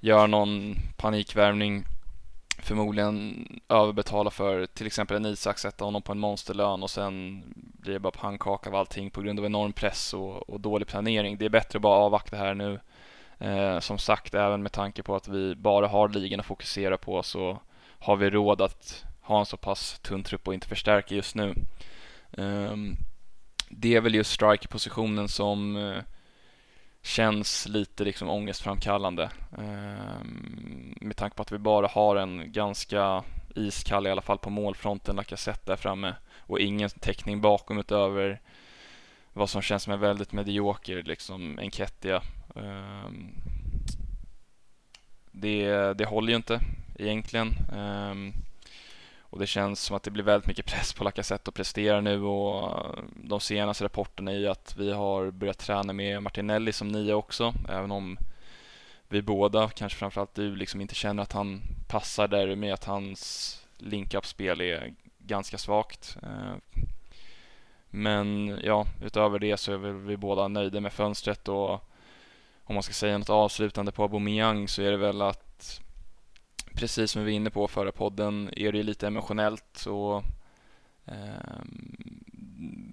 göra 0.00 0.26
någon 0.26 0.74
panikvärvning 0.96 1.84
förmodligen 2.58 3.46
överbetala 3.68 4.30
för 4.30 4.66
till 4.66 4.86
exempel 4.86 5.16
en 5.16 5.26
Isak, 5.26 5.58
sätta 5.58 5.84
honom 5.84 6.02
på 6.02 6.12
en 6.12 6.18
monsterlön 6.18 6.82
och 6.82 6.90
sen 6.90 7.42
blir 7.54 7.92
det 7.92 8.00
bara 8.00 8.10
pannkaka 8.10 8.70
av 8.70 8.76
allting 8.76 9.10
på 9.10 9.22
grund 9.22 9.38
av 9.38 9.46
enorm 9.46 9.72
press 9.72 10.14
och, 10.14 10.50
och 10.50 10.60
dålig 10.60 10.88
planering. 10.88 11.38
Det 11.38 11.44
är 11.44 11.48
bättre 11.48 11.76
att 11.76 11.82
bara 11.82 11.98
avvakta 11.98 12.36
här 12.36 12.54
nu. 12.54 12.80
Eh, 13.38 13.78
som 13.78 13.98
sagt, 13.98 14.34
även 14.34 14.62
med 14.62 14.72
tanke 14.72 15.02
på 15.02 15.16
att 15.16 15.28
vi 15.28 15.54
bara 15.54 15.88
har 15.88 16.08
ligan 16.08 16.40
att 16.40 16.46
fokusera 16.46 16.96
på 16.96 17.22
så 17.22 17.58
har 17.98 18.16
vi 18.16 18.30
råd 18.30 18.62
att 18.62 19.04
ha 19.20 19.38
en 19.38 19.46
så 19.46 19.56
pass 19.56 19.98
tunn 20.02 20.22
trupp 20.22 20.48
och 20.48 20.54
inte 20.54 20.68
förstärka 20.68 21.14
just 21.14 21.34
nu. 21.34 21.54
Ehm, 22.32 22.96
det 23.68 23.94
är 23.94 24.00
väl 24.00 24.14
just 24.14 24.32
strikerpositionen 24.32 25.28
som 25.28 25.76
eh, 25.76 26.02
känns 27.02 27.68
lite 27.68 28.04
liksom 28.04 28.28
ångestframkallande. 28.28 29.30
Ehm, 29.58 30.94
med 31.00 31.16
tanke 31.16 31.36
på 31.36 31.42
att 31.42 31.52
vi 31.52 31.58
bara 31.58 31.86
har 31.86 32.16
en 32.16 32.52
ganska 32.52 33.24
iskall, 33.54 34.06
i 34.06 34.10
alla 34.10 34.22
fall 34.22 34.38
på 34.38 34.50
målfronten, 34.50 35.16
Lacazette 35.16 35.70
där 35.70 35.76
framme 35.76 36.14
och 36.36 36.60
ingen 36.60 36.90
täckning 36.90 37.40
bakom 37.40 37.78
utöver 37.78 38.40
vad 39.32 39.50
som 39.50 39.62
känns 39.62 39.82
som 39.82 39.92
en 39.92 40.00
väldigt 40.00 40.32
medioker, 40.32 41.02
liksom 41.02 41.58
Enketia. 41.58 42.22
Ehm, 42.56 43.34
det, 45.32 45.92
det 45.94 46.04
håller 46.04 46.28
ju 46.28 46.36
inte 46.36 46.60
egentligen. 46.98 47.54
Um, 47.72 48.32
och 49.30 49.38
det 49.38 49.46
känns 49.46 49.80
som 49.80 49.96
att 49.96 50.02
det 50.02 50.10
blir 50.10 50.24
väldigt 50.24 50.46
mycket 50.46 50.66
press 50.66 50.92
på 50.92 51.04
Lacazette 51.04 51.48
att 51.48 51.54
prestera 51.54 52.00
nu 52.00 52.22
och 52.22 52.78
eh, 52.78 53.02
de 53.14 53.40
senaste 53.40 53.84
rapporterna 53.84 54.30
är 54.30 54.36
ju 54.36 54.48
att 54.48 54.74
vi 54.78 54.92
har 54.92 55.30
börjat 55.30 55.58
träna 55.58 55.92
med 55.92 56.22
Martinelli 56.22 56.72
som 56.72 56.88
nia 56.88 57.16
också, 57.16 57.54
även 57.68 57.90
om 57.90 58.18
vi 59.08 59.22
båda, 59.22 59.68
kanske 59.68 59.98
framförallt 59.98 60.34
du, 60.34 60.56
liksom 60.56 60.80
inte 60.80 60.94
känner 60.94 61.22
att 61.22 61.32
han 61.32 61.62
passar 61.88 62.28
där 62.28 62.56
med 62.56 62.74
att 62.74 62.84
hans 62.84 63.54
link-up-spel 63.78 64.60
är 64.60 64.94
ganska 65.18 65.58
svagt. 65.58 66.16
Ehm, 66.22 66.60
men 67.90 68.58
ja, 68.64 68.86
utöver 69.04 69.38
det 69.38 69.56
så 69.56 69.72
är 69.72 69.78
vi 69.78 70.16
båda 70.16 70.48
nöjda 70.48 70.80
med 70.80 70.92
fönstret 70.92 71.48
och 71.48 71.70
om 72.64 72.74
man 72.74 72.82
ska 72.82 72.92
säga 72.92 73.18
något 73.18 73.30
avslutande 73.30 73.92
på 73.92 74.02
Aubameyang 74.02 74.68
så 74.68 74.82
är 74.82 74.90
det 74.90 74.96
väl 74.96 75.22
att 75.22 75.80
precis 76.78 77.10
som 77.10 77.24
vi 77.24 77.30
var 77.30 77.36
inne 77.36 77.50
på 77.50 77.68
förra 77.68 77.92
podden 77.92 78.50
är 78.56 78.72
det 78.72 78.82
lite 78.82 79.06
emotionellt 79.06 79.86
och 79.86 80.22
eh, 81.06 81.62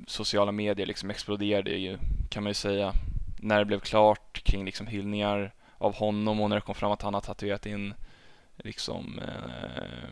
sociala 0.07 0.51
medier 0.51 0.85
liksom 0.85 1.09
exploderade 1.09 1.71
ju 1.71 1.97
kan 2.29 2.43
man 2.43 2.49
ju 2.49 2.53
säga 2.53 2.93
när 3.39 3.59
det 3.59 3.65
blev 3.65 3.79
klart 3.79 4.43
kring 4.43 4.65
liksom 4.65 4.87
hyllningar 4.87 5.53
av 5.77 5.95
honom 5.95 6.41
och 6.41 6.49
när 6.49 6.55
det 6.55 6.61
kom 6.61 6.75
fram 6.75 6.91
att 6.91 7.01
han 7.01 7.13
har 7.13 7.21
tatuerat 7.21 7.65
in 7.65 7.93
liksom 8.55 9.19
eh, 9.19 10.09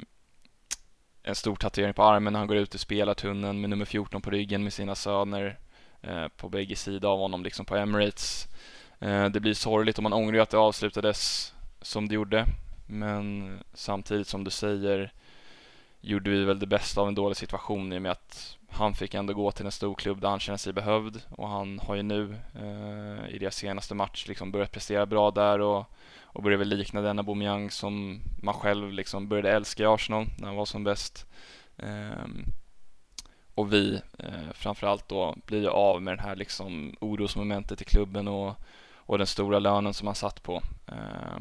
en 1.23 1.35
stor 1.35 1.55
tatuering 1.55 1.93
på 1.93 2.03
armen 2.03 2.33
när 2.33 2.39
han 2.39 2.47
går 2.47 2.57
ut 2.57 2.75
ur 2.75 2.79
spelartunneln 2.79 3.61
med 3.61 3.69
nummer 3.69 3.85
14 3.85 4.21
på 4.21 4.31
ryggen 4.31 4.63
med 4.63 4.73
sina 4.73 4.95
söner 4.95 5.59
eh, 6.01 6.27
på 6.27 6.49
bägge 6.49 6.75
sidor 6.75 7.11
av 7.11 7.19
honom 7.19 7.43
liksom 7.43 7.65
på 7.65 7.75
Emirates. 7.75 8.47
Eh, 8.99 9.25
det 9.25 9.39
blir 9.39 9.53
sorgligt 9.53 9.97
och 9.97 10.03
man 10.03 10.13
ångrar 10.13 10.33
ju 10.33 10.39
att 10.39 10.49
det 10.49 10.57
avslutades 10.57 11.53
som 11.81 12.07
det 12.07 12.15
gjorde 12.15 12.45
men 12.93 13.59
samtidigt 13.73 14.27
som 14.27 14.43
du 14.43 14.51
säger 14.51 15.11
gjorde 16.01 16.29
vi 16.29 16.43
väl 16.43 16.59
det 16.59 16.67
bästa 16.67 17.01
av 17.01 17.07
en 17.07 17.15
dålig 17.15 17.37
situation 17.37 17.93
i 17.93 17.97
och 17.97 18.01
med 18.01 18.11
att 18.11 18.57
han 18.69 18.93
fick 18.93 19.13
ändå 19.13 19.33
gå 19.33 19.51
till 19.51 19.65
en 19.65 19.71
stor 19.71 19.95
klubb 19.95 20.21
där 20.21 20.29
han 20.29 20.39
känner 20.39 20.57
sig 20.57 20.73
behövd 20.73 21.21
och 21.29 21.49
han 21.49 21.79
har 21.79 21.95
ju 21.95 22.03
nu 22.03 22.35
eh, 22.55 23.35
i 23.35 23.37
deras 23.39 23.55
senaste 23.55 23.95
match 23.95 24.27
liksom 24.27 24.51
börjat 24.51 24.71
prestera 24.71 25.05
bra 25.05 25.31
där 25.31 25.59
och, 25.59 25.85
och 26.21 26.43
börjar 26.43 26.57
väl 26.57 26.67
likna 26.67 27.01
den 27.01 27.19
Aubameyang 27.19 27.71
som 27.71 28.21
man 28.43 28.53
själv 28.53 28.91
liksom 28.91 29.27
började 29.27 29.51
älska 29.51 29.83
i 29.83 29.85
Arsenal 29.85 30.25
när 30.37 30.47
han 30.47 30.55
var 30.55 30.65
som 30.65 30.83
bäst. 30.83 31.25
Eh, 31.77 32.27
och 33.55 33.73
vi 33.73 34.01
eh, 34.19 34.53
framförallt 34.53 35.09
då 35.09 35.35
blir 35.45 35.61
ju 35.61 35.69
av 35.69 36.01
med 36.01 36.17
det 36.17 36.21
här 36.21 36.35
liksom 36.35 36.95
orosmomentet 37.01 37.81
i 37.81 37.85
klubben 37.85 38.27
och, 38.27 38.55
och 38.95 39.17
den 39.17 39.27
stora 39.27 39.59
lönen 39.59 39.93
som 39.93 40.07
han 40.07 40.15
satt 40.15 40.43
på. 40.43 40.61
Eh, 40.87 41.37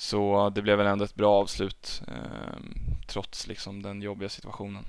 så 0.00 0.50
det 0.54 0.62
blev 0.62 0.78
väl 0.78 0.86
ändå 0.86 1.04
ett 1.04 1.14
bra 1.14 1.34
avslut 1.34 2.02
eh, 2.08 2.58
trots 3.08 3.46
liksom 3.46 3.82
den 3.82 4.02
jobbiga 4.02 4.28
situationen. 4.28 4.84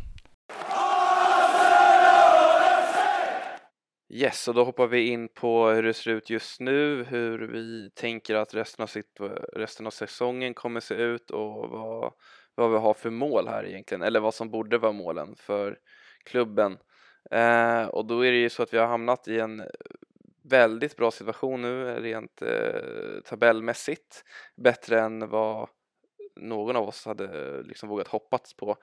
Yes, 4.12 4.48
och 4.48 4.54
då 4.54 4.64
hoppar 4.64 4.88
vi 4.88 5.08
in 5.08 5.28
på 5.28 5.70
hur 5.70 5.84
det 5.84 5.94
ser 5.94 6.12
ut 6.12 6.30
just 6.30 6.60
nu, 6.60 7.04
hur 7.04 7.40
vi 7.48 7.92
tänker 7.96 8.36
att 8.36 8.54
resten 8.54 8.84
av, 8.84 8.88
sitt, 8.88 9.20
resten 9.54 9.88
av 9.88 9.92
säsongen 9.92 10.54
kommer 10.54 10.80
se 10.80 10.94
ut 10.94 11.32
och 11.32 11.70
vad, 11.70 12.14
vad 12.56 12.72
vi 12.72 12.78
har 12.78 12.94
för 12.94 13.10
mål 13.10 13.48
här 13.48 13.66
egentligen, 13.66 14.02
eller 14.02 14.20
vad 14.20 14.34
som 14.34 14.50
borde 14.50 14.78
vara 14.78 14.92
målen 14.92 15.36
för 15.36 15.78
klubben. 16.24 16.78
Eh, 17.32 17.84
och 17.84 18.06
då 18.06 18.26
är 18.26 18.32
det 18.32 18.38
ju 18.38 18.50
så 18.50 18.64
att 18.64 18.74
vi 18.74 18.78
har 18.78 18.88
hamnat 18.88 19.28
i 19.28 19.40
en 19.40 19.64
väldigt 20.50 20.96
bra 20.96 21.12
situation 21.12 21.62
nu 21.62 21.90
eh, 21.90 22.02
rent 22.02 22.42
eh, 22.42 23.22
tabellmässigt. 23.26 24.24
Bättre 24.56 25.00
än 25.00 25.30
vad 25.30 25.70
någon 26.36 26.76
av 26.76 26.88
oss 26.88 27.06
hade 27.06 27.24
eh, 27.24 27.64
liksom 27.64 27.90
vågat 27.90 28.08
hoppats 28.08 28.54
på. 28.54 28.78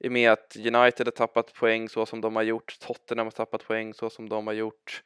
I 0.00 0.08
och 0.08 0.12
med 0.12 0.32
att 0.32 0.56
United 0.56 1.06
har 1.06 1.10
tappat 1.10 1.54
poäng 1.54 1.88
så 1.88 2.06
som 2.06 2.20
de 2.20 2.36
har 2.36 2.42
gjort, 2.42 2.76
Tottenham 2.80 3.26
har 3.26 3.30
tappat 3.30 3.64
poäng 3.64 3.94
så 3.94 4.10
som 4.10 4.28
de 4.28 4.46
har 4.46 4.54
gjort. 4.54 5.02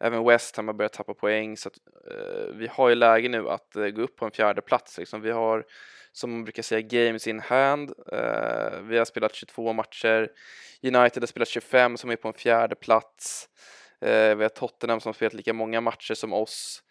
Även 0.00 0.24
West 0.24 0.56
Ham 0.56 0.66
har 0.66 0.74
börjat 0.74 0.92
tappa 0.92 1.14
poäng 1.14 1.56
så 1.56 1.68
att, 1.68 1.76
eh, 2.10 2.54
vi 2.54 2.66
har 2.66 2.88
ju 2.88 2.94
läge 2.94 3.28
nu 3.28 3.48
att 3.48 3.76
eh, 3.76 3.86
gå 3.86 4.02
upp 4.02 4.16
på 4.16 4.24
en 4.24 4.30
fjärde 4.30 4.60
plats. 4.60 4.98
Liksom. 4.98 5.20
Vi 5.20 5.30
har 5.30 5.64
som 6.12 6.30
man 6.30 6.44
brukar 6.44 6.62
säga 6.62 6.80
games 6.80 7.26
in 7.26 7.40
hand. 7.40 7.92
Eh, 8.12 8.80
vi 8.82 8.98
har 8.98 9.04
spelat 9.04 9.34
22 9.34 9.72
matcher. 9.72 10.28
United 10.82 11.22
har 11.22 11.26
spelat 11.26 11.48
25 11.48 11.96
som 11.96 12.10
är 12.10 12.16
på 12.16 12.28
en 12.28 12.34
fjärde 12.34 12.74
plats. 12.74 13.48
Eh, 14.00 14.34
vi 14.34 14.42
har 14.42 14.48
Tottenham 14.48 15.00
som 15.00 15.14
spelat 15.14 15.34
lika 15.34 15.52
många 15.52 15.80
matcher 15.80 16.14
som 16.14 16.32
oss. 16.32 16.82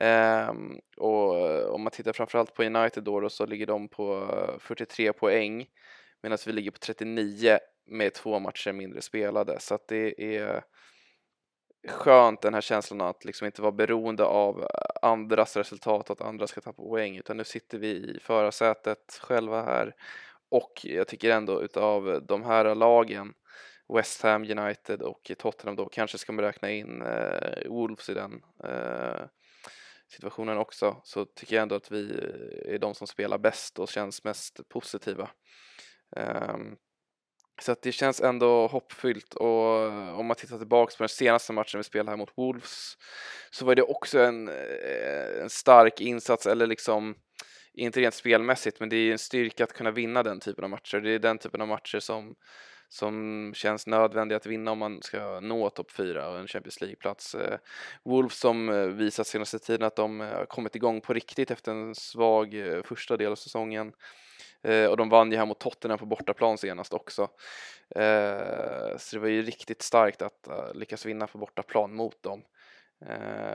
Um, 0.00 0.80
och 0.96 1.38
eh, 1.38 1.66
om 1.66 1.82
man 1.82 1.90
tittar 1.90 2.12
framförallt 2.12 2.54
på 2.54 2.64
United 2.64 3.04
då, 3.04 3.20
då 3.20 3.28
så 3.28 3.46
ligger 3.46 3.66
de 3.66 3.88
på 3.88 4.28
eh, 4.32 4.58
43 4.58 5.12
poäng 5.12 5.66
medan 6.22 6.38
vi 6.46 6.52
ligger 6.52 6.70
på 6.70 6.78
39 6.78 7.58
med 7.86 8.14
två 8.14 8.38
matcher 8.38 8.72
mindre 8.72 9.02
spelade 9.02 9.60
så 9.60 9.74
att 9.74 9.88
det 9.88 10.36
är 10.36 10.62
skönt 11.88 12.42
den 12.42 12.54
här 12.54 12.60
känslan 12.60 13.00
att 13.00 13.24
liksom 13.24 13.46
inte 13.46 13.62
vara 13.62 13.72
beroende 13.72 14.24
av 14.24 14.60
eh, 14.60 14.66
andras 15.02 15.56
resultat 15.56 16.10
och 16.10 16.20
att 16.20 16.28
andra 16.28 16.46
ska 16.46 16.60
tappa 16.60 16.82
poäng 16.82 17.16
utan 17.16 17.36
nu 17.36 17.44
sitter 17.44 17.78
vi 17.78 17.88
i 17.88 18.18
förarsätet 18.22 19.20
själva 19.22 19.62
här 19.62 19.94
och 20.50 20.72
jag 20.82 21.08
tycker 21.08 21.30
ändå 21.30 21.62
utav 21.62 22.26
de 22.26 22.44
här 22.44 22.74
lagen 22.74 23.34
West 23.94 24.22
Ham 24.22 24.42
United 24.42 25.02
och 25.02 25.30
Tottenham 25.38 25.76
då 25.76 25.88
kanske 25.88 26.18
ska 26.18 26.32
man 26.32 26.44
räkna 26.44 26.70
in 26.70 27.02
eh, 27.02 27.68
Wolves 27.68 28.08
i 28.08 28.14
den 28.14 28.42
eh, 28.64 29.26
situationen 30.08 30.58
också 30.58 31.00
så 31.04 31.24
tycker 31.24 31.56
jag 31.56 31.62
ändå 31.62 31.74
att 31.74 31.90
vi 31.90 32.10
eh, 32.10 32.74
är 32.74 32.78
de 32.78 32.94
som 32.94 33.06
spelar 33.06 33.38
bäst 33.38 33.78
och 33.78 33.88
känns 33.88 34.24
mest 34.24 34.68
positiva. 34.68 35.30
Um, 36.16 36.76
så 37.62 37.72
att 37.72 37.82
det 37.82 37.92
känns 37.92 38.20
ändå 38.20 38.66
hoppfyllt 38.66 39.34
och 39.34 39.86
eh, 39.86 40.18
om 40.18 40.26
man 40.26 40.36
tittar 40.36 40.58
tillbaks 40.58 40.96
på 40.96 41.02
den 41.02 41.08
senaste 41.08 41.52
matchen 41.52 41.78
vi 41.78 41.84
spelade 41.84 42.10
här 42.10 42.16
mot 42.16 42.32
Wolves 42.36 42.94
så 43.50 43.64
var 43.64 43.74
det 43.74 43.82
också 43.82 44.20
en, 44.20 44.48
eh, 44.48 45.42
en 45.42 45.50
stark 45.50 46.00
insats 46.00 46.46
eller 46.46 46.66
liksom 46.66 47.14
inte 47.72 48.00
rent 48.00 48.14
spelmässigt 48.14 48.80
men 48.80 48.88
det 48.88 48.96
är 48.96 49.12
en 49.12 49.18
styrka 49.18 49.64
att 49.64 49.72
kunna 49.72 49.90
vinna 49.90 50.22
den 50.22 50.40
typen 50.40 50.64
av 50.64 50.70
matcher. 50.70 51.00
Det 51.00 51.10
är 51.10 51.18
den 51.18 51.38
typen 51.38 51.60
av 51.60 51.68
matcher 51.68 51.98
som 51.98 52.34
som 52.90 53.52
känns 53.54 53.86
nödvändiga 53.86 54.36
att 54.36 54.46
vinna 54.46 54.70
om 54.70 54.78
man 54.78 55.02
ska 55.02 55.40
nå 55.40 55.70
topp 55.70 55.90
4 55.90 56.28
och 56.28 56.38
en 56.38 56.46
Champions 56.46 56.80
League-plats. 56.80 57.34
Eh, 57.34 57.58
Wolves 58.04 58.38
som 58.38 58.68
eh, 58.68 58.86
visat 58.86 59.26
senaste 59.26 59.58
tiden 59.58 59.86
att 59.86 59.96
de 59.96 60.20
eh, 60.20 60.26
har 60.26 60.46
kommit 60.46 60.76
igång 60.76 61.00
på 61.00 61.12
riktigt 61.12 61.50
efter 61.50 61.72
en 61.72 61.94
svag 61.94 62.54
första 62.84 63.16
del 63.16 63.32
av 63.32 63.36
säsongen. 63.36 63.92
och 64.90 64.96
de 64.96 65.08
vann 65.08 65.32
ju 65.32 65.38
här 65.38 65.46
mot 65.46 65.60
Tottenham 65.60 65.98
på 65.98 66.06
bortaplan 66.06 66.58
senast 66.58 66.92
också. 66.92 67.28
så 68.96 69.16
det 69.16 69.18
var 69.18 69.28
ju 69.28 69.42
riktigt 69.42 69.82
starkt 69.82 70.22
att 70.22 70.48
lyckas 70.74 71.06
vinna 71.06 71.26
på 71.26 71.38
bortaplan 71.38 71.94
mot 71.94 72.22
dem. 72.22 72.42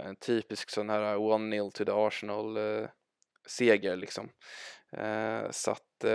en 0.04 0.16
typisk 0.16 0.70
sån 0.70 0.90
här 0.90 1.16
1-0 1.16 1.72
to 1.72 1.86
the 1.86 1.92
Arsenal 1.92 2.58
seger 3.48 3.96
liksom. 3.96 4.30
så 5.52 5.72
att 5.72 6.06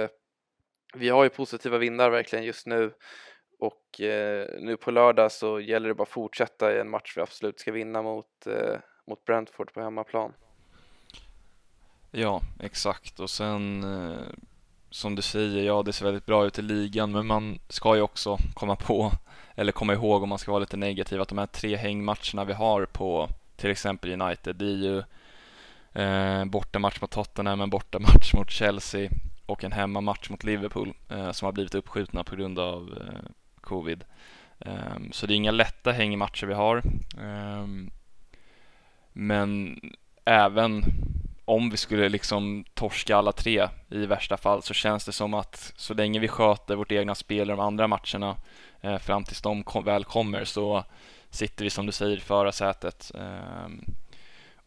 vi 0.94 1.09
har 1.09 1.25
ju 1.25 1.30
positiva 1.30 1.78
vindar 1.78 2.11
verkligen 2.11 2.44
just 2.44 2.66
nu 2.66 2.92
och 3.61 4.00
eh, 4.00 4.47
nu 4.61 4.76
på 4.76 4.90
lördag 4.90 5.32
så 5.32 5.61
gäller 5.61 5.88
det 5.88 5.94
bara 5.94 6.02
att 6.02 6.09
fortsätta 6.09 6.76
i 6.76 6.80
en 6.80 6.90
match 6.90 7.12
vi 7.16 7.23
absolut 7.23 7.61
ska 7.61 7.73
vinna 7.73 8.02
mot, 8.02 8.47
eh, 8.47 8.78
mot 9.06 9.25
Brentford 9.25 9.73
på 9.73 9.80
hemmaplan. 9.80 10.32
Ja, 12.11 12.40
exakt 12.61 13.20
och 13.20 13.30
sen 13.30 13.85
eh, 13.85 14.26
som 14.90 15.14
du 15.14 15.23
säger, 15.23 15.62
ja 15.62 15.82
det 15.82 15.92
ser 15.92 16.04
väldigt 16.04 16.26
bra 16.26 16.47
ut 16.47 16.59
i 16.59 16.62
ligan 16.62 17.12
men 17.12 17.26
man 17.26 17.59
ska 17.68 17.97
ju 17.97 18.02
också 18.02 18.37
komma 18.54 18.76
på 18.76 19.12
eller 19.54 19.73
komma 19.73 19.92
ihåg 19.92 20.23
om 20.23 20.28
man 20.28 20.38
ska 20.38 20.50
vara 20.50 20.61
lite 20.61 20.76
negativ 20.76 21.20
att 21.20 21.28
de 21.28 21.38
här 21.38 21.47
tre 21.47 21.76
hängmatcherna 21.76 22.44
vi 22.44 22.52
har 22.52 22.87
på 22.87 23.28
till 23.56 23.70
exempel 23.70 24.20
United 24.23 24.56
det 24.56 24.64
är 24.64 24.76
ju 24.76 25.02
Eh, 25.92 26.44
bortamatch 26.44 27.00
mot 27.00 27.11
Tottenham, 27.11 27.61
en 27.61 27.70
bortamatch 27.70 28.35
mot 28.35 28.50
Chelsea 28.50 29.11
och 29.50 29.64
en 29.64 29.73
hemmamatch 29.73 30.30
mot 30.30 30.45
Liverpool 30.45 30.92
eh, 31.09 31.33
som 31.33 31.47
har 31.47 31.52
blivit 31.52 31.75
uppskjutna 31.75 32.25
på 32.25 32.37
grund 32.37 32.59
av 32.59 32.99
eh, 33.00 33.30
covid. 33.61 34.04
Um, 34.59 35.12
så 35.12 35.26
det 35.26 35.35
är 35.35 35.37
inga 35.37 35.50
lätta 35.50 35.92
hängmatcher 35.92 36.47
vi 36.47 36.54
har. 36.54 36.83
Um, 37.19 37.90
men 39.12 39.80
även 40.25 40.85
om 41.45 41.71
vi 41.71 41.76
skulle 41.76 42.09
liksom 42.09 42.64
torska 42.75 43.16
alla 43.16 43.33
tre 43.33 43.69
i 43.88 44.07
värsta 44.07 44.37
fall 44.37 44.62
så 44.62 44.75
känns 44.75 45.04
det 45.04 45.12
som 45.12 45.35
att 45.35 45.73
så 45.76 45.95
länge 45.95 46.19
vi 46.19 46.28
sköter 46.28 46.76
vårt 46.76 46.92
egna 46.92 47.14
spel 47.14 47.50
i 47.50 47.52
de 47.52 47.61
andra 47.61 47.88
matcherna 47.88 48.37
eh, 48.80 48.99
fram 48.99 49.25
tills 49.25 49.42
de 49.42 49.62
kom, 49.62 49.85
väl 49.85 50.04
kommer 50.04 50.45
så 50.45 50.85
sitter 51.30 51.64
vi 51.64 51.71
som 51.71 51.87
du 51.87 51.92
säger 51.92 52.16
i 52.16 52.21
förarsätet. 52.21 53.12
Eh, 53.14 53.69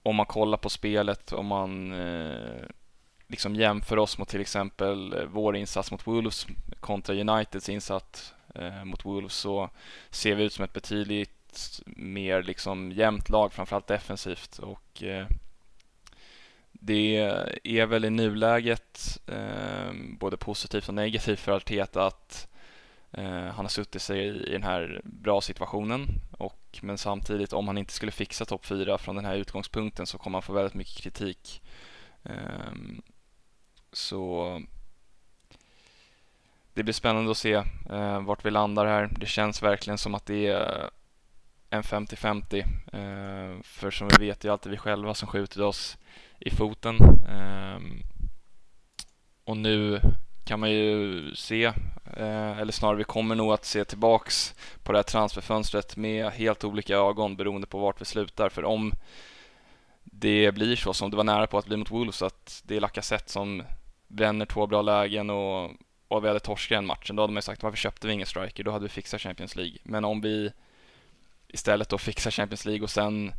om 0.04 0.16
man 0.16 0.26
kollar 0.26 0.58
på 0.58 0.70
spelet, 0.70 1.34
om 1.34 1.46
man 1.46 1.94
eh, 1.94 2.66
liksom 3.34 3.56
jämför 3.56 3.98
oss 3.98 4.18
mot 4.18 4.30
till 4.30 4.42
exempel 4.42 5.14
eh, 5.14 5.26
vår 5.26 5.56
insats 5.56 5.92
mot 5.92 6.08
Wolves 6.08 6.48
kontra 6.80 7.16
Uniteds 7.16 7.70
insats 7.70 8.34
eh, 8.56 8.84
mot 8.86 9.06
Wolves 9.06 9.34
så 9.34 9.70
ser 10.10 10.36
vi 10.36 10.44
ut 10.44 10.54
som 10.54 10.66
ett 10.66 10.74
betydligt 10.74 11.82
mer 11.86 12.44
liksom 12.44 12.92
jämnt 12.92 13.30
lag, 13.30 13.54
framförallt 13.54 13.88
defensivt 13.88 14.60
och 14.60 15.04
eh, 15.04 15.28
det 16.72 17.18
är 17.64 17.86
väl 17.86 18.06
i 18.06 18.10
nuläget 18.10 19.20
eh, 19.28 19.94
både 20.20 20.38
positivt 20.38 20.88
och 20.88 20.94
negativt 20.94 21.40
för 21.40 21.52
Arteta 21.52 22.08
att 22.08 22.48
eh, 23.12 23.46
han 23.46 23.66
har 23.66 23.70
suttit 23.70 24.02
sig 24.02 24.28
i, 24.28 24.52
den 24.52 24.64
här 24.64 25.02
bra 25.04 25.42
situationen 25.42 26.08
och 26.38 26.80
men 26.82 26.98
samtidigt 26.98 27.54
om 27.54 27.68
han 27.68 27.78
inte 27.78 27.94
skulle 27.94 28.12
fixa 28.12 28.46
topp 28.46 28.66
4 28.66 28.98
från 28.98 29.16
den 29.16 29.26
här 29.26 29.36
utgångspunkten 29.36 30.06
så 30.06 30.18
kommer 30.18 30.38
han 30.38 30.44
få 30.44 30.54
väldigt 30.54 30.74
mycket 30.74 30.98
kritik. 30.98 31.62
Ehm, 32.24 33.02
så 33.94 34.62
det 36.74 36.84
blir 36.84 36.94
spännande 36.94 37.32
att 37.32 37.38
se 37.38 37.54
eh, 37.90 38.22
vart 38.22 38.46
vi 38.46 38.52
landar 38.52 38.86
här. 38.86 39.10
Det 39.20 39.26
känns 39.26 39.64
verkligen 39.64 39.98
som 39.98 40.16
att 40.16 40.26
det 40.26 40.48
är 40.48 40.84
eh, 40.84 40.90
en 41.70 41.84
50-50. 41.84 42.60
Eh, 42.94 43.62
för 43.64 43.92
som 43.92 44.08
vi 44.08 44.26
vet, 44.26 44.40
det 44.40 44.48
är 44.48 44.52
alltid 44.52 44.72
vi 44.72 44.78
själva 44.78 45.14
som 45.14 45.28
skjuter 45.28 45.62
oss 45.62 45.98
i 46.40 46.50
foten. 46.50 46.98
Eh, 47.30 47.80
och 49.44 49.58
nu 49.58 50.02
kan 50.46 50.60
man 50.60 50.72
ju 50.72 51.36
se, 51.36 51.66
eh, 52.18 52.60
eller 52.60 52.72
snarare 52.72 52.98
vi 52.98 53.04
kommer 53.04 53.36
nog 53.36 53.54
att 53.54 53.66
se 53.66 53.86
tillbaks 53.86 54.56
på 54.84 54.92
det 54.92 54.98
här 54.98 55.04
transferfönstret 55.04 55.98
med 55.98 56.32
helt 56.32 56.64
olika 56.64 56.96
ögon 56.96 57.36
beroende 57.36 57.68
på 57.68 57.80
vart 57.80 58.02
vi 58.02 58.06
slutar. 58.06 58.50
För 58.50 58.66
om 58.66 58.94
det 60.04 60.52
blir 60.52 60.76
så 60.76 60.94
som 60.94 61.12
det 61.12 61.18
var 61.18 61.24
nära 61.24 61.48
på 61.48 61.58
att 61.58 61.66
bli 61.66 61.78
mot 61.78 61.92
Wolves, 61.92 62.22
att 62.22 62.62
det 62.66 62.76
är 62.76 62.82
Lacazette 62.82 63.32
som 63.32 63.64
bränner 64.14 64.46
två 64.46 64.68
bra 64.68 64.82
lägen 64.82 65.30
och, 65.30 65.72
och 66.08 66.24
vi 66.24 66.28
hade 66.28 66.40
torskat 66.40 66.78
den 66.78 66.86
matchen, 66.86 67.16
då 67.16 67.24
hade 67.24 67.34
man 67.34 67.38
ju 67.38 67.42
sagt 67.42 67.64
varför 67.64 67.78
köpte 67.78 68.08
vi 68.08 68.14
ingen 68.14 68.28
striker? 68.28 68.64
Då 68.64 68.72
hade 68.72 68.84
vi 68.84 68.90
fixat 68.90 69.22
Champions 69.22 69.56
League. 69.56 69.78
Men 69.84 70.06
om 70.06 70.22
vi 70.22 70.52
istället 71.48 71.90
då 71.90 71.98
fixar 71.98 72.32
Champions 72.32 72.66
League 72.66 72.84
och 72.84 72.90
sen 72.90 73.34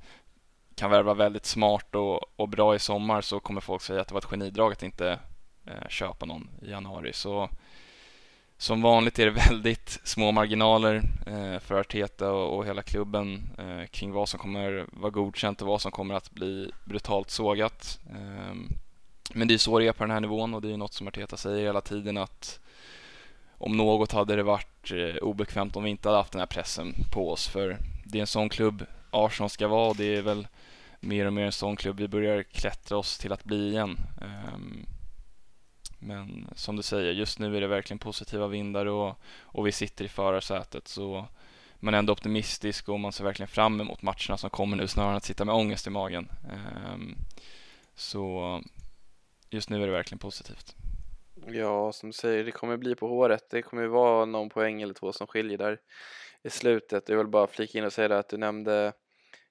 kan 0.74 0.90
värva 0.90 1.14
väldigt 1.14 1.46
smart 1.46 1.94
och, 1.94 2.40
och 2.40 2.48
bra 2.48 2.74
i 2.74 2.78
sommar 2.78 3.20
så 3.20 3.40
kommer 3.40 3.60
folk 3.60 3.82
säga 3.82 4.00
att 4.00 4.08
det 4.08 4.14
var 4.14 4.20
ett 4.20 4.24
genidrag 4.24 4.72
att 4.72 4.82
inte 4.82 5.18
eh, 5.66 5.88
köpa 5.88 6.26
någon 6.26 6.50
i 6.62 6.70
januari. 6.70 7.12
Så 7.12 7.48
som 8.56 8.82
vanligt 8.82 9.18
är 9.18 9.26
det 9.26 9.30
väldigt 9.50 10.00
små 10.04 10.32
marginaler 10.32 11.02
eh, 11.26 11.58
för 11.58 11.74
Arteta 11.74 12.32
och, 12.32 12.56
och 12.56 12.66
hela 12.66 12.82
klubben 12.82 13.42
eh, 13.58 13.86
kring 13.86 14.12
vad 14.12 14.28
som 14.28 14.40
kommer 14.40 14.86
vara 14.92 15.10
godkänt 15.10 15.62
och 15.62 15.68
vad 15.68 15.80
som 15.80 15.92
kommer 15.92 16.14
att 16.14 16.30
bli 16.30 16.70
brutalt 16.84 17.30
sågat. 17.30 18.00
Ehm, 18.10 18.68
men 19.32 19.48
det 19.48 19.54
är 19.54 19.58
så 19.58 19.78
det 19.78 19.86
är 19.86 19.92
på 19.92 20.04
den 20.04 20.10
här 20.10 20.20
nivån 20.20 20.54
och 20.54 20.62
det 20.62 20.72
är 20.72 20.76
något 20.76 20.92
som 20.92 21.08
Arteta 21.08 21.36
säger 21.36 21.64
hela 21.64 21.80
tiden 21.80 22.16
att 22.16 22.60
om 23.58 23.76
något 23.76 24.12
hade 24.12 24.36
det 24.36 24.42
varit 24.42 24.90
eh, 24.90 25.16
obekvämt 25.22 25.76
om 25.76 25.84
vi 25.84 25.90
inte 25.90 26.08
hade 26.08 26.18
haft 26.18 26.32
den 26.32 26.40
här 26.40 26.46
pressen 26.46 26.94
på 27.12 27.30
oss 27.30 27.48
för 27.48 27.78
det 28.04 28.18
är 28.18 28.20
en 28.20 28.26
sån 28.26 28.48
klubb 28.48 28.86
Arsenal 29.10 29.50
ska 29.50 29.68
vara 29.68 29.88
och 29.88 29.96
det 29.96 30.16
är 30.16 30.22
väl 30.22 30.46
mer 31.00 31.26
och 31.26 31.32
mer 31.32 31.44
en 31.44 31.52
sån 31.52 31.76
klubb 31.76 32.00
vi 32.00 32.08
börjar 32.08 32.42
klättra 32.42 32.98
oss 32.98 33.18
till 33.18 33.32
att 33.32 33.44
bli 33.44 33.68
igen. 33.68 33.98
Ehm, 34.20 34.86
men 35.98 36.48
som 36.54 36.76
du 36.76 36.82
säger, 36.82 37.12
just 37.12 37.38
nu 37.38 37.56
är 37.56 37.60
det 37.60 37.66
verkligen 37.66 37.98
positiva 37.98 38.46
vindar 38.46 38.86
och, 38.86 39.18
och 39.40 39.66
vi 39.66 39.72
sitter 39.72 40.04
i 40.04 40.08
förarsätet 40.08 40.88
så 40.88 41.26
man 41.80 41.94
är 41.94 41.98
ändå 41.98 42.12
optimistisk 42.12 42.88
och 42.88 43.00
man 43.00 43.12
ser 43.12 43.24
verkligen 43.24 43.48
fram 43.48 43.80
emot 43.80 44.02
matcherna 44.02 44.36
som 44.36 44.50
kommer 44.50 44.76
nu 44.76 44.88
snarare 44.88 45.10
än 45.10 45.16
att 45.16 45.24
sitta 45.24 45.44
med 45.44 45.54
ångest 45.54 45.86
i 45.86 45.90
magen. 45.90 46.28
Ehm, 46.52 47.16
så 47.94 48.60
just 49.54 49.70
nu 49.70 49.82
är 49.82 49.86
det 49.86 49.92
verkligen 49.92 50.18
positivt. 50.18 50.76
Ja, 51.46 51.92
som 51.92 52.08
du 52.08 52.12
säger, 52.12 52.44
det 52.44 52.50
kommer 52.50 52.76
bli 52.76 52.94
på 52.94 53.08
håret. 53.08 53.50
Det 53.50 53.62
kommer 53.62 53.86
vara 53.86 54.24
någon 54.24 54.48
poäng 54.48 54.82
eller 54.82 54.94
två 54.94 55.12
som 55.12 55.26
skiljer 55.26 55.58
där 55.58 55.80
i 56.42 56.50
slutet. 56.50 57.08
Jag 57.08 57.18
vill 57.18 57.26
bara 57.26 57.46
flika 57.46 57.78
in 57.78 57.84
och 57.84 57.92
säga 57.92 58.08
det 58.08 58.18
att 58.18 58.28
du 58.28 58.36
nämnde 58.36 58.92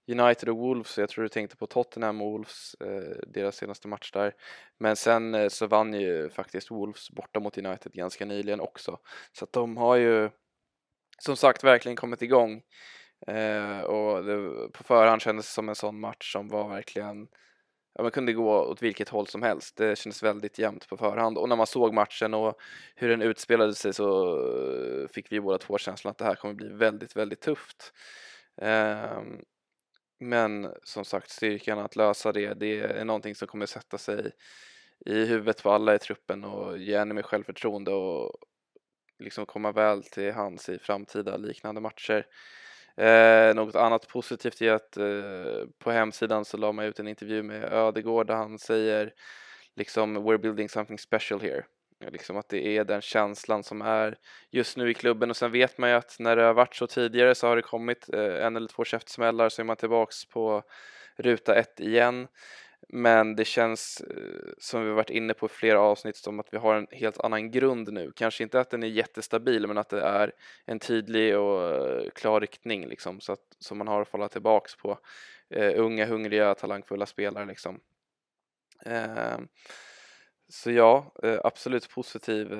United 0.08 0.50
och 0.50 0.58
Wolves, 0.58 0.98
jag 0.98 1.10
tror 1.10 1.24
du 1.24 1.30
tänkte 1.30 1.58
på 1.58 1.68
Tottenham 1.68 2.22
och 2.22 2.32
Wolves, 2.32 2.76
eh, 2.80 3.18
deras 3.28 3.56
senaste 3.56 3.88
match 3.88 4.12
där. 4.12 4.34
Men 4.80 4.96
sen 4.96 5.36
eh, 5.36 5.50
så 5.50 5.68
vann 5.68 5.94
ju 5.94 6.30
faktiskt 6.30 6.72
Wolves 6.72 7.12
borta 7.12 7.40
mot 7.40 7.58
United 7.58 7.94
ganska 7.94 8.26
nyligen 8.26 8.60
också. 8.60 9.00
Så 9.32 9.46
att 9.46 9.54
de 9.54 9.78
har 9.78 9.96
ju 9.96 10.30
som 11.20 11.36
sagt 11.36 11.64
verkligen 11.64 11.96
kommit 11.96 12.22
igång. 12.22 12.62
Eh, 13.28 13.80
och 13.80 14.24
det, 14.26 14.70
på 14.74 14.84
förhand 14.84 15.22
kändes 15.22 15.46
det 15.46 15.54
som 15.54 15.70
en 15.70 15.76
sån 15.76 16.00
match 16.00 16.32
som 16.34 16.48
var 16.48 16.70
verkligen 16.70 17.28
ja, 17.94 18.02
man 18.02 18.12
kunde 18.12 18.34
gå 18.34 18.60
åt 18.60 18.82
vilket 18.82 19.10
håll 19.10 19.28
som 19.28 19.44
helst. 19.44 19.76
Det 19.76 19.98
kändes 19.98 20.24
väldigt 20.24 20.60
jämnt 20.60 20.88
på 20.88 20.98
förhand 20.98 21.38
och 21.38 21.50
när 21.50 21.56
man 21.56 21.68
såg 21.68 21.94
matchen 21.94 22.34
och 22.34 22.62
hur 22.96 23.10
den 23.10 23.22
utspelade 23.22 23.76
sig 23.76 23.94
så 23.94 24.38
eh, 24.48 25.08
fick 25.08 25.32
vi 25.32 25.42
båda 25.42 25.58
två 25.58 25.78
känslan 25.78 26.12
att 26.12 26.18
det 26.18 26.26
här 26.26 26.36
kommer 26.36 26.54
bli 26.54 26.70
väldigt, 26.70 27.16
väldigt 27.16 27.42
tufft. 27.42 27.94
Um, 28.56 29.42
men 30.20 30.74
som 30.84 31.06
sagt, 31.06 31.30
styrkan 31.30 31.80
att 31.80 31.96
lösa 31.96 32.32
det, 32.32 32.54
det 32.54 32.80
är 32.80 33.06
någonting 33.06 33.36
som 33.36 33.48
kommer 33.48 33.66
sätta 33.66 33.98
sig 33.98 34.32
i 35.06 35.26
huvudet 35.26 35.64
på 35.64 35.72
alla 35.72 35.96
i 35.96 36.00
truppen 36.00 36.44
och 36.44 36.78
ge 36.78 36.94
ännu 36.96 37.14
mer 37.14 37.22
självförtroende 37.22 37.92
och 37.92 38.38
liksom 39.20 39.46
komma 39.46 39.72
väl 39.72 40.04
till 40.04 40.34
hands 40.34 40.70
i 40.70 40.80
framtida 40.80 41.38
liknande 41.38 41.82
matcher. 41.82 42.26
Eh, 42.98 43.56
något 43.56 43.76
annat 43.76 44.08
positivt 44.08 44.62
är 44.62 44.72
att 44.72 44.98
eh, 44.98 45.68
på 45.80 45.92
hemsidan 45.92 46.46
så 46.46 46.58
la 46.58 46.72
man 46.72 46.86
ut 46.86 47.00
en 47.00 47.08
intervju 47.08 47.44
med 47.44 47.74
Ödegård 47.74 48.28
där 48.28 48.36
han 48.36 48.60
säger 48.60 49.14
liksom 49.76 50.18
we're 50.18 50.38
building 50.38 50.70
something 50.70 51.00
special 51.00 51.42
here. 51.42 51.64
Eh, 52.04 52.12
liksom 52.12 52.38
att 52.38 52.50
det 52.50 52.78
är 52.78 52.84
den 52.84 53.02
känslan 53.02 53.64
som 53.64 53.82
är 53.82 54.18
just 54.52 54.78
nu 54.78 54.90
i 54.90 54.94
klubben 54.94 55.30
och 55.30 55.38
sen 55.38 55.52
vet 55.52 55.78
man 55.78 55.90
ju 55.90 55.96
att 55.96 56.16
när 56.20 56.36
det 56.36 56.44
har 56.44 56.54
varit 56.54 56.76
så 56.76 56.88
tidigare 56.88 57.36
så 57.36 57.48
har 57.48 57.56
det 57.56 57.62
kommit 57.62 58.10
eh, 58.14 58.46
en 58.46 58.56
eller 58.56 58.68
två 58.68 58.84
käftsmällar 58.84 59.50
så 59.50 59.62
är 59.62 59.66
man 59.66 59.78
tillbaks 59.78 60.26
på 60.26 60.64
ruta 61.18 61.56
ett 61.56 61.80
igen. 61.80 62.28
Men 62.90 63.36
det 63.36 63.46
känns 63.46 64.02
eh, 64.02 64.52
som 64.58 64.86
vi 64.86 64.92
varit 64.92 65.10
inne 65.10 65.34
på 65.34 65.46
i 65.46 65.50
flera 65.50 65.80
avsnitt 65.80 66.16
som 66.16 66.40
att 66.40 66.54
vi 66.54 66.58
har 66.58 66.76
en 66.76 66.88
helt 66.92 67.20
annan 67.20 67.52
grund 67.52 67.94
nu. 67.94 68.12
Kanske 68.16 68.44
inte 68.44 68.60
att 68.60 68.70
den 68.70 68.84
är 68.84 68.88
jättestabil 68.88 69.68
men 69.68 69.78
att 69.78 69.90
det 69.90 70.02
är 70.02 70.32
en 70.66 70.80
tydlig 70.80 71.38
och 71.38 71.76
eh, 71.76 72.10
klar 72.10 72.42
riktning 72.42 72.88
liksom 72.88 73.22
så 73.22 73.34
att 73.34 73.56
som 73.60 73.78
man 73.78 73.88
har 73.88 74.02
att 74.02 74.08
falla 74.08 74.30
tillbaks 74.30 74.76
på. 74.76 75.00
Uh, 75.56 75.80
unga, 75.80 76.06
hungriga, 76.06 76.56
talangfulla 76.56 77.06
spelare 77.06 77.46
liksom. 77.46 77.80
Uh, 78.88 79.40
så 80.50 80.72
ja, 80.72 81.14
uh, 81.26 81.40
absolut 81.44 81.90
positiv 81.90 82.54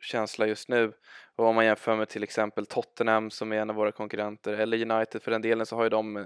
känsla 0.00 0.46
just 0.46 0.68
nu. 0.68 0.92
Och 1.36 1.46
om 1.46 1.54
man 1.54 1.64
jämför 1.64 1.96
med 1.96 2.08
till 2.08 2.22
exempel 2.22 2.66
Tottenham 2.66 3.30
som 3.30 3.52
är 3.52 3.56
en 3.56 3.70
av 3.70 3.76
våra 3.76 3.92
konkurrenter 3.92 4.52
eller 4.52 4.90
United 4.90 5.22
för 5.22 5.30
den 5.30 5.42
delen 5.42 5.66
så 5.66 5.76
har 5.76 5.82
ju 5.82 5.88
de 5.88 6.16
eh, 6.16 6.24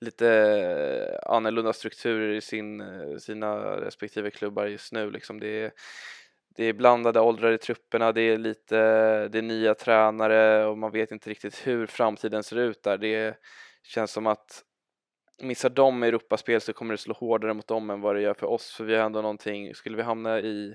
lite 0.00 0.28
eh, 0.28 1.32
annorlunda 1.32 1.72
strukturer 1.72 2.32
i 2.32 2.40
sin, 2.40 2.80
eh, 2.80 3.16
sina 3.18 3.56
respektive 3.80 4.30
klubbar 4.30 4.66
just 4.66 4.92
nu. 4.92 5.10
Liksom 5.10 5.40
det, 5.40 5.64
är, 5.64 5.72
det 6.56 6.64
är 6.64 6.72
blandade 6.72 7.20
åldrar 7.20 7.52
i 7.52 7.58
trupperna, 7.58 8.12
det 8.12 8.22
är 8.22 8.38
lite 8.38 8.76
det 9.28 9.38
är 9.38 9.42
nya 9.42 9.74
tränare 9.74 10.66
och 10.66 10.78
man 10.78 10.92
vet 10.92 11.10
inte 11.10 11.30
riktigt 11.30 11.66
hur 11.66 11.86
framtiden 11.86 12.42
ser 12.42 12.58
ut 12.58 12.82
där. 12.82 12.98
Det 12.98 13.36
känns 13.82 14.12
som 14.12 14.26
att 14.26 14.64
missar 15.42 15.70
de 15.70 16.02
Europaspel 16.02 16.60
så 16.60 16.72
kommer 16.72 16.94
det 16.94 16.98
slå 16.98 17.14
hårdare 17.14 17.54
mot 17.54 17.66
dem 17.66 17.90
än 17.90 18.00
vad 18.00 18.16
det 18.16 18.22
gör 18.22 18.34
för 18.34 18.46
oss 18.46 18.72
för 18.72 18.84
vi 18.84 18.96
har 18.96 19.04
ändå 19.04 19.22
någonting, 19.22 19.74
skulle 19.74 19.96
vi 19.96 20.02
hamna 20.02 20.40
i 20.40 20.74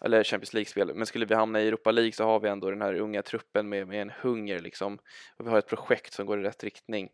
eller 0.00 0.24
Champions 0.24 0.54
League-spel, 0.54 0.94
men 0.94 1.06
skulle 1.06 1.26
vi 1.26 1.34
hamna 1.34 1.60
i 1.60 1.68
Europa 1.68 1.90
League 1.90 2.12
så 2.12 2.24
har 2.24 2.40
vi 2.40 2.48
ändå 2.48 2.70
den 2.70 2.82
här 2.82 2.94
unga 2.94 3.22
truppen 3.22 3.68
med, 3.68 3.88
med 3.88 4.02
en 4.02 4.12
hunger 4.22 4.60
liksom 4.60 4.98
och 5.36 5.46
vi 5.46 5.50
har 5.50 5.58
ett 5.58 5.68
projekt 5.68 6.12
som 6.12 6.26
går 6.26 6.40
i 6.40 6.42
rätt 6.42 6.64
riktning. 6.64 7.10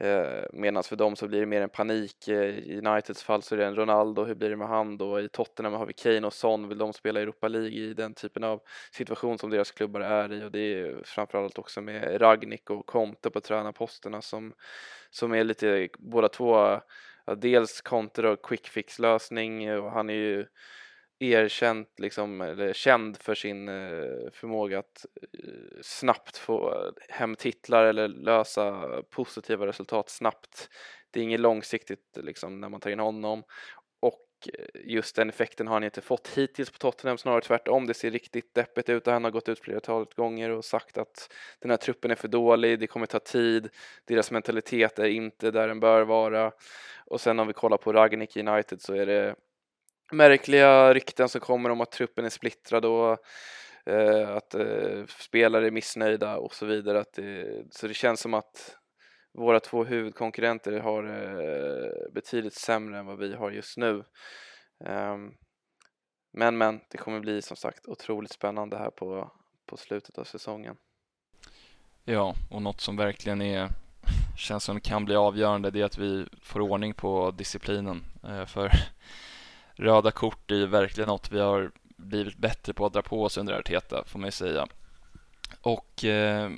Eh, 0.00 0.44
Medan 0.52 0.82
för 0.82 0.96
dem 0.96 1.16
så 1.16 1.28
blir 1.28 1.40
det 1.40 1.46
mer 1.46 1.60
en 1.60 1.68
panik. 1.68 2.28
Eh, 2.28 2.58
I 2.58 2.80
Uniteds 2.84 3.22
fall 3.22 3.42
så 3.42 3.54
är 3.54 3.58
det 3.58 3.66
en 3.66 3.76
Ronaldo, 3.76 4.24
hur 4.24 4.34
blir 4.34 4.50
det 4.50 4.56
med 4.56 4.68
han 4.68 4.98
då? 4.98 5.20
I 5.20 5.28
Tottenham 5.28 5.72
har 5.72 5.86
vi 5.86 5.92
Kane 5.92 6.26
och 6.26 6.32
Son, 6.32 6.68
vill 6.68 6.78
de 6.78 6.92
spela 6.92 7.20
Europa 7.20 7.48
League 7.48 7.70
i 7.70 7.94
den 7.94 8.14
typen 8.14 8.44
av 8.44 8.60
situation 8.92 9.38
som 9.38 9.50
deras 9.50 9.70
klubbar 9.70 10.00
är 10.00 10.32
i 10.32 10.44
och 10.44 10.52
det 10.52 10.58
är 10.58 11.02
framförallt 11.04 11.58
också 11.58 11.80
med 11.80 12.20
Ragnik 12.20 12.70
och 12.70 12.86
Conte 12.86 13.30
på 13.30 13.40
tränarposterna 13.40 14.22
som, 14.22 14.52
som 15.10 15.34
är 15.34 15.44
lite 15.44 15.88
båda 15.98 16.28
två 16.28 16.56
ja, 17.26 17.34
dels 17.34 17.80
Conte 17.80 18.28
och 18.28 18.42
quick 18.42 18.68
fix 18.68 18.98
lösning 18.98 19.72
och 19.72 19.90
han 19.90 20.10
är 20.10 20.14
ju 20.14 20.46
erkänt 21.18 21.88
liksom, 21.98 22.40
eller 22.40 22.72
känd 22.72 23.16
för 23.16 23.34
sin 23.34 23.68
eh, 23.68 24.30
förmåga 24.32 24.78
att 24.78 25.06
eh, 25.32 25.80
snabbt 25.82 26.36
få 26.36 26.92
hem 27.08 27.36
titlar 27.36 27.84
eller 27.84 28.08
lösa 28.08 28.88
positiva 29.10 29.66
resultat 29.66 30.10
snabbt. 30.10 30.68
Det 31.10 31.20
är 31.20 31.24
inget 31.24 31.40
långsiktigt 31.40 32.18
liksom 32.22 32.60
när 32.60 32.68
man 32.68 32.80
tar 32.80 32.90
in 32.90 32.98
honom 32.98 33.42
och 34.00 34.48
eh, 34.58 34.80
just 34.84 35.16
den 35.16 35.28
effekten 35.28 35.66
har 35.66 35.74
han 35.74 35.84
inte 35.84 36.00
fått 36.00 36.28
hittills 36.28 36.70
på 36.70 36.78
Tottenham, 36.78 37.18
snarare 37.18 37.40
tvärtom. 37.40 37.86
Det 37.86 37.94
ser 37.94 38.10
riktigt 38.10 38.54
deppigt 38.54 38.88
ut 38.88 39.06
och 39.06 39.12
han 39.12 39.24
har 39.24 39.30
gått 39.30 39.48
ut 39.48 39.60
flera 39.60 40.04
gånger 40.16 40.50
och 40.50 40.64
sagt 40.64 40.98
att 40.98 41.32
den 41.58 41.70
här 41.70 41.78
truppen 41.78 42.10
är 42.10 42.14
för 42.14 42.28
dålig, 42.28 42.80
det 42.80 42.86
kommer 42.86 43.06
ta 43.06 43.18
tid, 43.18 43.68
deras 44.04 44.30
mentalitet 44.30 44.98
är 44.98 45.08
inte 45.08 45.50
där 45.50 45.68
den 45.68 45.80
bör 45.80 46.02
vara. 46.02 46.52
Och 47.06 47.20
sen 47.20 47.38
om 47.38 47.46
vi 47.46 47.52
kollar 47.52 47.76
på 47.76 47.92
Ragnik 47.92 48.36
United 48.36 48.80
så 48.80 48.94
är 48.94 49.06
det 49.06 49.34
märkliga 50.10 50.94
rykten 50.94 51.28
som 51.28 51.40
kommer 51.40 51.70
om 51.70 51.80
att 51.80 51.90
truppen 51.90 52.24
är 52.24 52.30
splittrad 52.30 52.84
och 52.84 53.18
eh, 53.86 54.28
att 54.30 54.54
eh, 54.54 55.04
spelare 55.18 55.66
är 55.66 55.70
missnöjda 55.70 56.36
och 56.36 56.54
så 56.54 56.66
vidare. 56.66 57.00
Att 57.00 57.12
det, 57.12 57.64
så 57.70 57.88
det 57.88 57.94
känns 57.94 58.20
som 58.20 58.34
att 58.34 58.76
våra 59.34 59.60
två 59.60 59.84
huvudkonkurrenter 59.84 60.80
har 60.80 61.04
eh, 61.04 62.12
betydligt 62.12 62.54
sämre 62.54 62.98
än 62.98 63.06
vad 63.06 63.18
vi 63.18 63.34
har 63.34 63.50
just 63.50 63.76
nu. 63.76 64.04
Um, 64.84 65.34
men 66.32 66.58
men, 66.58 66.80
det 66.90 66.98
kommer 66.98 67.20
bli 67.20 67.42
som 67.42 67.56
sagt 67.56 67.86
otroligt 67.86 68.32
spännande 68.32 68.78
här 68.78 68.90
på, 68.90 69.32
på 69.66 69.76
slutet 69.76 70.18
av 70.18 70.24
säsongen. 70.24 70.76
Ja, 72.04 72.34
och 72.50 72.62
något 72.62 72.80
som 72.80 72.96
verkligen 72.96 73.42
är 73.42 73.68
känns 74.36 74.64
som 74.64 74.80
kan 74.80 75.04
bli 75.04 75.16
avgörande 75.16 75.70
det 75.70 75.80
är 75.80 75.84
att 75.84 75.98
vi 75.98 76.26
får 76.42 76.60
ordning 76.60 76.94
på 76.94 77.30
disciplinen. 77.30 78.04
Eh, 78.24 78.46
för 78.46 78.70
röda 79.78 80.10
kort 80.10 80.50
är 80.50 80.54
ju 80.54 80.66
verkligen 80.66 81.08
något 81.08 81.32
vi 81.32 81.40
har 81.40 81.70
blivit 81.96 82.36
bättre 82.36 82.72
på 82.72 82.86
att 82.86 82.92
dra 82.92 83.02
på 83.02 83.24
oss 83.24 83.38
under 83.38 83.54
Arteta, 83.54 84.04
får 84.06 84.18
man 84.18 84.26
ju 84.26 84.32
säga. 84.32 84.66
Och 85.60 86.04
eh, 86.04 86.50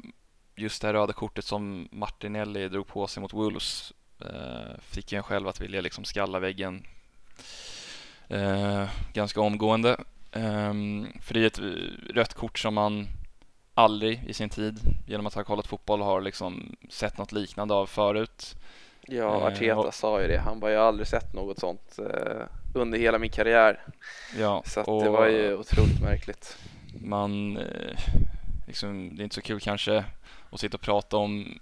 just 0.57 0.83
det 0.83 0.89
här 0.89 0.95
röda 0.95 1.13
kortet 1.13 1.45
som 1.45 1.89
Martinelli 1.93 2.69
drog 2.69 2.87
på 2.87 3.07
sig 3.07 3.21
mot 3.21 3.33
Wolves 3.33 3.93
eh, 4.21 4.81
fick 4.81 5.13
en 5.13 5.23
själv 5.23 5.49
att 5.49 5.61
vilja 5.61 5.81
liksom 5.81 6.05
skalla 6.05 6.39
väggen 6.39 6.87
ganska 9.13 9.41
omgående. 9.41 9.97
Ehm, 10.33 11.07
för 11.23 11.35
det 11.35 11.41
är 11.41 11.47
ett 11.47 11.61
rött 12.15 12.35
kort 12.35 12.59
som 12.59 12.75
man 12.75 13.07
aldrig 13.75 14.25
i 14.27 14.33
sin 14.33 14.49
tid 14.49 14.81
genom 15.07 15.27
att 15.27 15.35
ha 15.35 15.45
kollat 15.45 15.67
fotboll 15.67 16.01
har 16.01 16.21
liksom 16.21 16.77
sett 16.91 17.19
något 17.19 17.33
liknande 17.33 17.75
av 17.75 17.87
förut. 17.87 18.57
Ja, 19.01 19.47
Arteta 19.49 19.77
och, 19.77 19.95
sa 19.95 20.23
ju 20.23 20.29
det. 20.29 20.39
Han 20.39 20.61
bara, 20.61 20.71
jag 20.71 20.81
har 20.81 20.89
aldrig 20.89 21.07
sett 21.07 21.35
något 21.35 21.59
sånt 21.59 21.99
eh, 21.99 22.47
under 22.73 22.99
hela 22.99 23.19
min 23.19 23.31
karriär. 23.31 23.81
Ja, 24.39 24.63
så 24.67 24.83
och, 24.83 25.05
det 25.05 25.11
var 25.11 25.27
ju 25.27 25.57
otroligt 25.57 26.01
märkligt. 26.01 26.59
Man, 27.01 27.57
eh, 27.57 27.99
liksom, 28.67 29.17
det 29.17 29.23
är 29.23 29.25
inte 29.25 29.35
så 29.35 29.43
kul 29.43 29.61
kanske 29.61 30.05
att 30.51 30.61
sitta 30.61 30.77
och 30.77 30.81
prata 30.81 31.17
om 31.17 31.59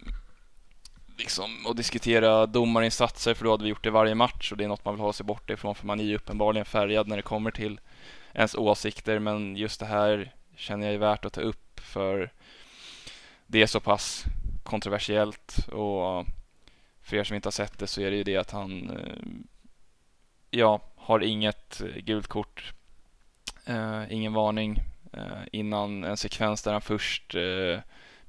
liksom, 1.19 1.67
och 1.67 1.77
diskutera 1.77 2.47
domarinsatser 2.47 3.35
för 3.35 3.45
då 3.45 3.51
hade 3.51 3.63
vi 3.63 3.71
gjort 3.71 3.85
det 3.85 3.91
varje 3.91 4.15
match 4.15 4.53
och 4.53 4.59
det 4.59 4.65
är 4.65 4.69
något 4.69 4.85
man 4.85 4.95
vill 4.95 5.01
ha 5.01 5.13
sig 5.13 5.27
borta 5.27 5.53
ifrån 5.53 5.75
för 5.75 5.87
man 5.87 6.01
är 6.01 6.05
ju 6.05 6.17
uppenbarligen 6.17 6.65
färgad 6.65 7.09
när 7.09 7.17
det 7.17 7.23
kommer 7.23 7.51
till 7.51 7.81
ens 8.33 8.55
åsikter 8.55 9.19
men 9.19 9.57
just 9.57 9.81
det 9.81 9.87
här 9.87 10.33
känner 10.57 10.87
jag 10.87 10.95
är 10.95 10.99
värt 10.99 11.25
att 11.25 11.33
ta 11.33 11.41
upp 11.41 11.81
för 11.81 12.33
det 13.47 13.63
är 13.63 13.67
så 13.67 13.81
pass 13.81 14.25
kontroversiellt 14.63 15.57
och 15.73 16.27
för 17.03 17.17
er 17.17 17.25
som 17.25 17.37
inte 17.37 17.47
har 17.47 17.53
sett 17.53 17.79
det 17.79 17.87
så 17.87 18.01
är 18.01 18.11
det 18.11 18.17
ju 18.17 18.25
det 18.25 18.37
att 18.37 18.51
han 18.51 18.91
eh, 18.91 19.25
ja, 20.51 20.81
har 20.97 21.21
inget 21.21 21.81
eh, 21.81 22.03
gult 22.05 22.27
kort, 22.27 22.73
eh, 23.67 24.13
ingen 24.13 24.33
varning 24.33 24.81
eh, 25.13 25.43
innan 25.53 26.05
en 26.05 26.17
sekvens 26.17 26.63
där 26.63 26.73
han 26.73 26.81
först 26.81 27.35
eh, 27.35 27.81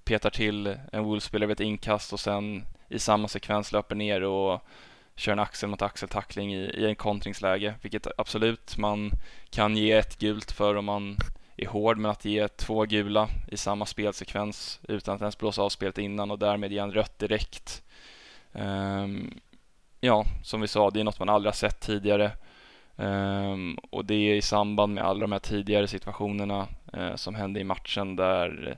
petar 0.04 0.30
till 0.30 0.78
en 0.92 1.04
Wolves-spelare 1.04 1.48
vid 1.48 1.54
ett 1.54 1.66
inkast 1.66 2.14
och 2.14 2.20
sen 2.20 2.66
i 2.88 3.00
samma 3.00 3.28
sekvens 3.28 3.72
löper 3.72 3.96
ner 3.96 4.22
och 4.22 4.62
kör 5.16 5.32
en 5.32 5.40
axel 5.40 5.70
mot 5.70 5.82
axel-tackling 5.82 6.54
i, 6.54 6.60
i 6.60 6.86
en 6.86 6.96
kontringsläge, 6.96 7.74
vilket 7.82 8.08
absolut 8.18 8.78
man 8.78 9.12
kan 9.50 9.78
ge 9.78 9.92
ett 9.92 10.20
gult 10.20 10.52
för 10.52 10.76
om 10.76 10.86
man 10.86 11.18
är 11.58 11.68
hård, 11.68 11.98
men 11.98 12.12
att 12.12 12.26
ge 12.26 12.48
två 12.48 12.86
gula 12.86 13.30
i 13.48 13.58
samma 13.58 13.86
spelsekvens 13.86 14.80
utan 14.88 15.16
att 15.16 15.22
ens 15.22 15.38
blåsa 15.38 15.62
av 15.62 15.70
spelet 15.70 15.98
innan 15.98 16.32
och 16.32 16.40
därmed 16.40 16.72
ge 16.72 16.80
en 16.80 16.94
rött 16.94 17.20
direkt 17.20 17.84
Um, 18.54 19.40
ja, 20.00 20.26
som 20.44 20.62
vi 20.62 20.68
sa, 20.68 20.90
det 20.90 21.00
är 21.00 21.04
något 21.04 21.20
man 21.20 21.30
aldrig 21.30 21.48
har 21.48 21.56
sett 21.56 21.80
tidigare. 21.80 22.32
Um, 22.96 23.78
och 23.90 24.06
det 24.06 24.14
är 24.14 24.36
i 24.36 24.42
samband 24.42 24.94
med 24.94 25.04
alla 25.04 25.20
de 25.20 25.32
här 25.32 25.40
tidigare 25.40 25.88
situationerna 25.88 26.68
uh, 26.98 27.16
som 27.16 27.36
hände 27.36 27.60
i 27.60 27.64
matchen 27.64 28.16
där 28.16 28.78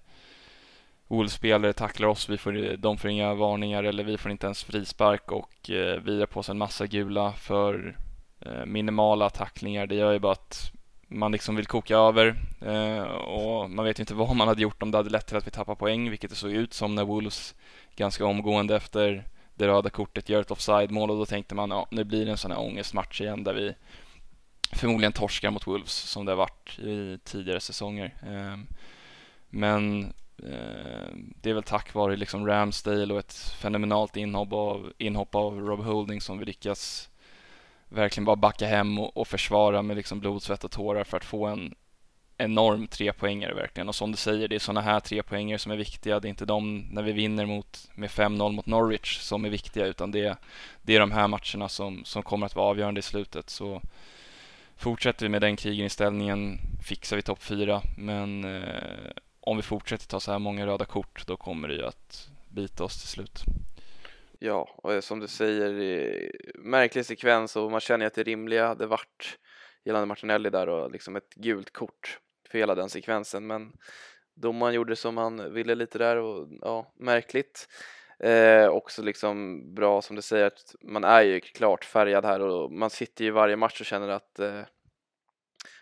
Wolves-spelare 1.07 1.73
tacklar 1.73 2.07
oss, 2.07 2.29
vi 2.29 2.37
får, 2.37 2.77
de 2.77 2.97
får 2.97 3.09
inga 3.09 3.33
varningar 3.33 3.83
eller 3.83 4.03
vi 4.03 4.17
får 4.17 4.31
inte 4.31 4.45
ens 4.45 4.63
frispark 4.63 5.31
och 5.31 5.69
uh, 5.69 5.95
vi 6.03 6.19
har 6.19 6.25
på 6.25 6.39
oss 6.39 6.49
en 6.49 6.57
massa 6.57 6.87
gula 6.87 7.33
för 7.33 7.97
uh, 8.45 8.65
minimala 8.65 9.29
tacklingar. 9.29 9.87
Det 9.87 9.95
gör 9.95 10.11
ju 10.11 10.19
bara 10.19 10.31
att 10.31 10.71
man 11.07 11.31
liksom 11.31 11.55
vill 11.55 11.65
koka 11.65 11.97
över 11.97 12.35
och 13.27 13.69
man 13.69 13.85
vet 13.85 13.99
ju 13.99 14.01
inte 14.01 14.13
vad 14.13 14.35
man 14.35 14.47
hade 14.47 14.61
gjort 14.61 14.83
om 14.83 14.91
det 14.91 14.97
hade 14.97 15.09
lett 15.09 15.27
till 15.27 15.37
att 15.37 15.47
vi 15.47 15.51
tappar 15.51 15.75
poäng, 15.75 16.09
vilket 16.09 16.29
det 16.29 16.35
såg 16.35 16.51
ut 16.51 16.73
som 16.73 16.95
när 16.95 17.03
Wolves 17.03 17.55
ganska 17.95 18.25
omgående 18.25 18.75
efter 18.75 19.23
det 19.61 19.67
röda 19.67 19.89
kortet 19.89 20.29
gör 20.29 20.41
ett 20.41 20.51
offside-mål 20.51 21.11
och 21.11 21.17
då 21.17 21.25
tänkte 21.25 21.55
man 21.55 21.71
ja, 21.71 21.87
nu 21.91 22.03
blir 22.03 22.25
det 22.25 22.31
en 22.31 22.37
sån 22.37 22.51
här 22.51 22.59
ångestmatch 22.59 23.21
igen 23.21 23.43
där 23.43 23.53
vi 23.53 23.73
förmodligen 24.73 25.13
torskar 25.13 25.51
mot 25.51 25.67
Wolves 25.67 25.93
som 25.93 26.25
det 26.25 26.31
har 26.31 26.37
varit 26.37 26.79
i 26.79 27.19
tidigare 27.23 27.59
säsonger. 27.59 28.15
Ehm, 28.27 28.67
men 29.49 30.13
ehm, 30.43 31.33
det 31.41 31.49
är 31.49 31.53
väl 31.53 31.63
tack 31.63 31.93
vare 31.93 32.15
liksom 32.15 32.47
Ramsdale 32.47 33.13
och 33.13 33.19
ett 33.19 33.33
fenomenalt 33.33 34.17
inhopp 34.17 34.53
av, 34.53 34.93
inhopp 34.97 35.35
av 35.35 35.59
Rob 35.59 35.79
Holding 35.79 36.21
som 36.21 36.37
vi 36.37 36.45
lyckas 36.45 37.09
verkligen 37.89 38.25
bara 38.25 38.35
backa 38.35 38.67
hem 38.67 38.99
och, 38.99 39.17
och 39.17 39.27
försvara 39.27 39.81
med 39.81 39.97
liksom 39.97 40.19
blod, 40.19 40.43
svett 40.43 40.63
och 40.63 40.71
tårar 40.71 41.03
för 41.03 41.17
att 41.17 41.25
få 41.25 41.45
en 41.45 41.75
enorm 42.41 42.87
trepoängare 42.87 43.53
verkligen. 43.53 43.87
Och 43.87 43.95
som 43.95 44.11
du 44.11 44.17
säger, 44.17 44.47
det 44.47 44.55
är 44.55 44.59
sådana 44.59 44.81
här 44.81 44.99
trepoängare 44.99 45.59
som 45.59 45.71
är 45.71 45.77
viktiga. 45.77 46.19
Det 46.19 46.27
är 46.27 46.29
inte 46.29 46.45
de 46.45 46.87
när 46.91 47.03
vi 47.03 47.11
vinner 47.11 47.45
mot, 47.45 47.89
med 47.95 48.09
5-0 48.09 48.51
mot 48.51 48.65
Norwich 48.65 49.19
som 49.19 49.45
är 49.45 49.49
viktiga, 49.49 49.85
utan 49.85 50.11
det, 50.11 50.37
det 50.81 50.95
är 50.95 50.99
de 50.99 51.11
här 51.11 51.27
matcherna 51.27 51.69
som, 51.69 52.05
som 52.05 52.23
kommer 52.23 52.45
att 52.45 52.55
vara 52.55 52.67
avgörande 52.67 52.99
i 52.99 53.01
slutet. 53.01 53.49
Så 53.49 53.81
fortsätter 54.75 55.25
vi 55.25 55.29
med 55.29 55.41
den 55.41 55.55
kriginställningen 55.55 56.59
fixar 56.83 57.15
vi 57.15 57.21
topp 57.21 57.43
fyra. 57.43 57.81
Men 57.97 58.43
eh, 58.43 59.11
om 59.39 59.57
vi 59.57 59.63
fortsätter 59.63 60.07
ta 60.07 60.19
så 60.19 60.31
här 60.31 60.39
många 60.39 60.65
röda 60.65 60.85
kort, 60.85 61.27
då 61.27 61.37
kommer 61.37 61.67
det 61.67 61.73
ju 61.73 61.85
att 61.85 62.29
bita 62.49 62.83
oss 62.83 62.99
till 62.99 63.09
slut. 63.09 63.43
Ja, 64.39 64.69
och 64.75 65.03
som 65.03 65.19
du 65.19 65.27
säger, 65.27 66.31
märklig 66.59 67.05
sekvens 67.05 67.55
och 67.55 67.71
man 67.71 67.79
känner 67.79 68.05
ju 68.05 68.07
att 68.07 68.13
det 68.13 68.23
rimliga 68.23 68.67
hade 68.67 68.87
varit 68.87 69.37
gällande 69.85 70.05
Martinelli 70.05 70.49
där 70.49 70.69
och 70.69 70.91
liksom 70.91 71.15
ett 71.15 71.33
gult 71.35 71.73
kort 71.73 72.19
för 72.51 72.57
hela 72.57 72.75
den 72.75 72.89
sekvensen 72.89 73.47
men 73.47 73.71
domaren 74.35 74.73
gjorde 74.73 74.95
som 74.95 75.17
han 75.17 75.53
ville 75.53 75.75
lite 75.75 75.97
där 75.97 76.17
och 76.17 76.47
ja, 76.61 76.93
märkligt. 76.99 77.67
Eh, 78.19 78.67
också 78.67 79.01
liksom 79.01 79.61
bra 79.75 80.01
som 80.01 80.15
du 80.15 80.21
säger 80.21 80.45
att 80.45 80.75
man 80.81 81.03
är 81.03 81.21
ju 81.21 81.39
klart 81.39 81.85
färgad 81.85 82.25
här 82.25 82.39
och 82.39 82.71
man 82.71 82.89
sitter 82.89 83.25
ju 83.25 83.31
varje 83.31 83.55
match 83.55 83.79
och 83.79 83.85
känner 83.85 84.09
att 84.09 84.39
eh, 84.39 84.61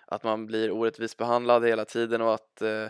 att 0.05 0.23
man 0.23 0.45
blir 0.45 0.71
orättvist 0.71 1.17
behandlad 1.17 1.65
hela 1.65 1.85
tiden 1.85 2.21
och 2.21 2.33
att 2.33 2.61
eh, 2.61 2.87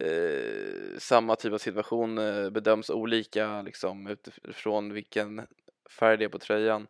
eh 0.00 0.98
samma 0.98 1.36
typ 1.36 1.52
av 1.52 1.58
situation 1.58 2.18
eh, 2.18 2.50
bedöms 2.50 2.90
olika 2.90 3.62
liksom 3.62 4.06
utifrån 4.06 4.92
vilken 4.92 5.46
färg 5.98 6.16
det 6.16 6.24
är 6.24 6.28
på 6.28 6.38
tröjan. 6.38 6.86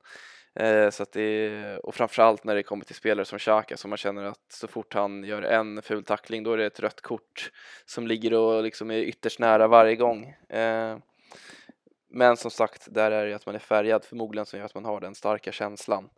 Eh, 0.54 0.90
så 0.90 1.02
att 1.02 1.12
det, 1.12 1.78
och 1.78 1.94
framförallt 1.94 2.44
när 2.44 2.54
det 2.54 2.62
kommer 2.62 2.84
till 2.84 2.94
spelare 2.94 3.24
som 3.24 3.38
Xhaka 3.38 3.76
så 3.76 3.88
man 3.88 3.98
känner 3.98 4.24
att 4.24 4.52
så 4.52 4.68
fort 4.68 4.94
han 4.94 5.24
gör 5.24 5.42
en 5.42 5.82
ful 5.82 6.04
tackling 6.04 6.42
då 6.42 6.52
är 6.52 6.56
det 6.56 6.66
ett 6.66 6.80
rött 6.80 7.00
kort 7.00 7.50
som 7.86 8.06
ligger 8.06 8.34
och 8.34 8.62
liksom 8.62 8.90
är 8.90 8.98
ytterst 8.98 9.38
nära 9.38 9.68
varje 9.68 9.96
gång. 9.96 10.36
Eh, 10.48 10.96
men 12.10 12.36
som 12.36 12.50
sagt, 12.50 12.86
där 12.90 13.10
är 13.10 13.26
det 13.26 13.34
att 13.34 13.46
man 13.46 13.54
är 13.54 13.58
färgad 13.58 14.04
förmodligen 14.04 14.46
som 14.46 14.58
gör 14.58 14.66
att 14.66 14.74
man 14.74 14.84
har 14.84 15.00
den 15.00 15.14
starka 15.14 15.52
känslan. 15.52 16.08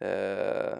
Eh, 0.00 0.78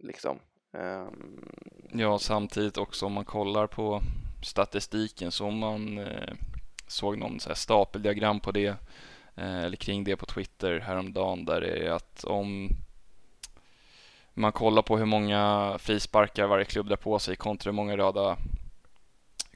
liksom. 0.00 0.38
Ehm. 0.72 1.48
Ja, 1.92 2.18
samtidigt 2.18 2.78
också 2.78 3.06
om 3.06 3.12
man 3.12 3.24
kollar 3.24 3.66
på 3.66 4.00
statistiken 4.42 5.32
så 5.32 5.46
om 5.46 5.58
man 5.58 5.98
eh, 5.98 6.34
såg 6.86 7.18
någon 7.18 7.40
så 7.40 7.48
här 7.48 7.54
stapeldiagram 7.54 8.40
på 8.40 8.50
det 8.50 8.68
Eh, 8.68 8.74
Eh, 9.38 9.64
eller 9.64 9.76
kring 9.76 10.04
det 10.04 10.16
på 10.16 10.26
Twitter 10.26 10.80
häromdagen 10.80 11.44
där 11.44 11.60
det 11.60 11.86
är 11.86 11.90
att 11.90 12.24
om 12.24 12.70
man 14.34 14.52
kollar 14.52 14.82
på 14.82 14.98
hur 14.98 15.06
många 15.06 15.76
frisparkar 15.78 16.46
varje 16.46 16.64
klubb 16.64 16.88
drar 16.88 16.96
på 16.96 17.18
sig 17.18 17.36
kontra 17.36 17.70
hur 17.70 17.76
många 17.76 17.96
röda 17.96 18.36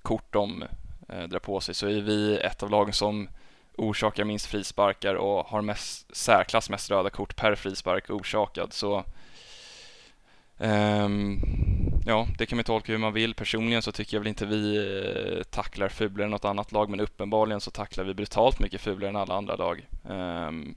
kort 0.02 0.32
de 0.32 0.64
eh, 1.08 1.22
drar 1.22 1.38
på 1.38 1.60
sig 1.60 1.74
så 1.74 1.86
är 1.86 2.00
vi 2.00 2.36
ett 2.36 2.62
av 2.62 2.70
lagen 2.70 2.92
som 2.92 3.28
orsakar 3.76 4.24
minst 4.24 4.46
frisparkar 4.46 5.14
och 5.14 5.46
har 5.46 5.62
mest, 5.62 6.16
särklass 6.16 6.70
mest 6.70 6.90
röda 6.90 7.10
kort 7.10 7.36
per 7.36 7.54
frispark 7.54 8.10
orsakad. 8.10 8.72
Så 8.72 9.04
um, 10.58 11.40
ja, 12.06 12.26
det 12.38 12.46
kan 12.46 12.56
man 12.56 12.64
tolka 12.64 12.92
hur 12.92 12.98
man 12.98 13.12
vill. 13.12 13.34
Personligen 13.34 13.82
så 13.82 13.92
tycker 13.92 14.16
jag 14.16 14.20
väl 14.20 14.28
inte 14.28 14.46
vi 14.46 14.76
eh, 14.76 15.42
tacklar 15.42 15.88
fulare 15.88 16.24
än 16.24 16.30
något 16.30 16.44
annat 16.44 16.72
lag, 16.72 16.90
men 16.90 17.00
uppenbarligen 17.00 17.60
så 17.60 17.70
tacklar 17.70 18.04
vi 18.04 18.14
brutalt 18.14 18.60
mycket 18.60 18.80
fulare 18.80 19.08
än 19.08 19.16
alla 19.16 19.34
andra 19.34 19.56
lag. 19.56 19.88
Um, 20.04 20.74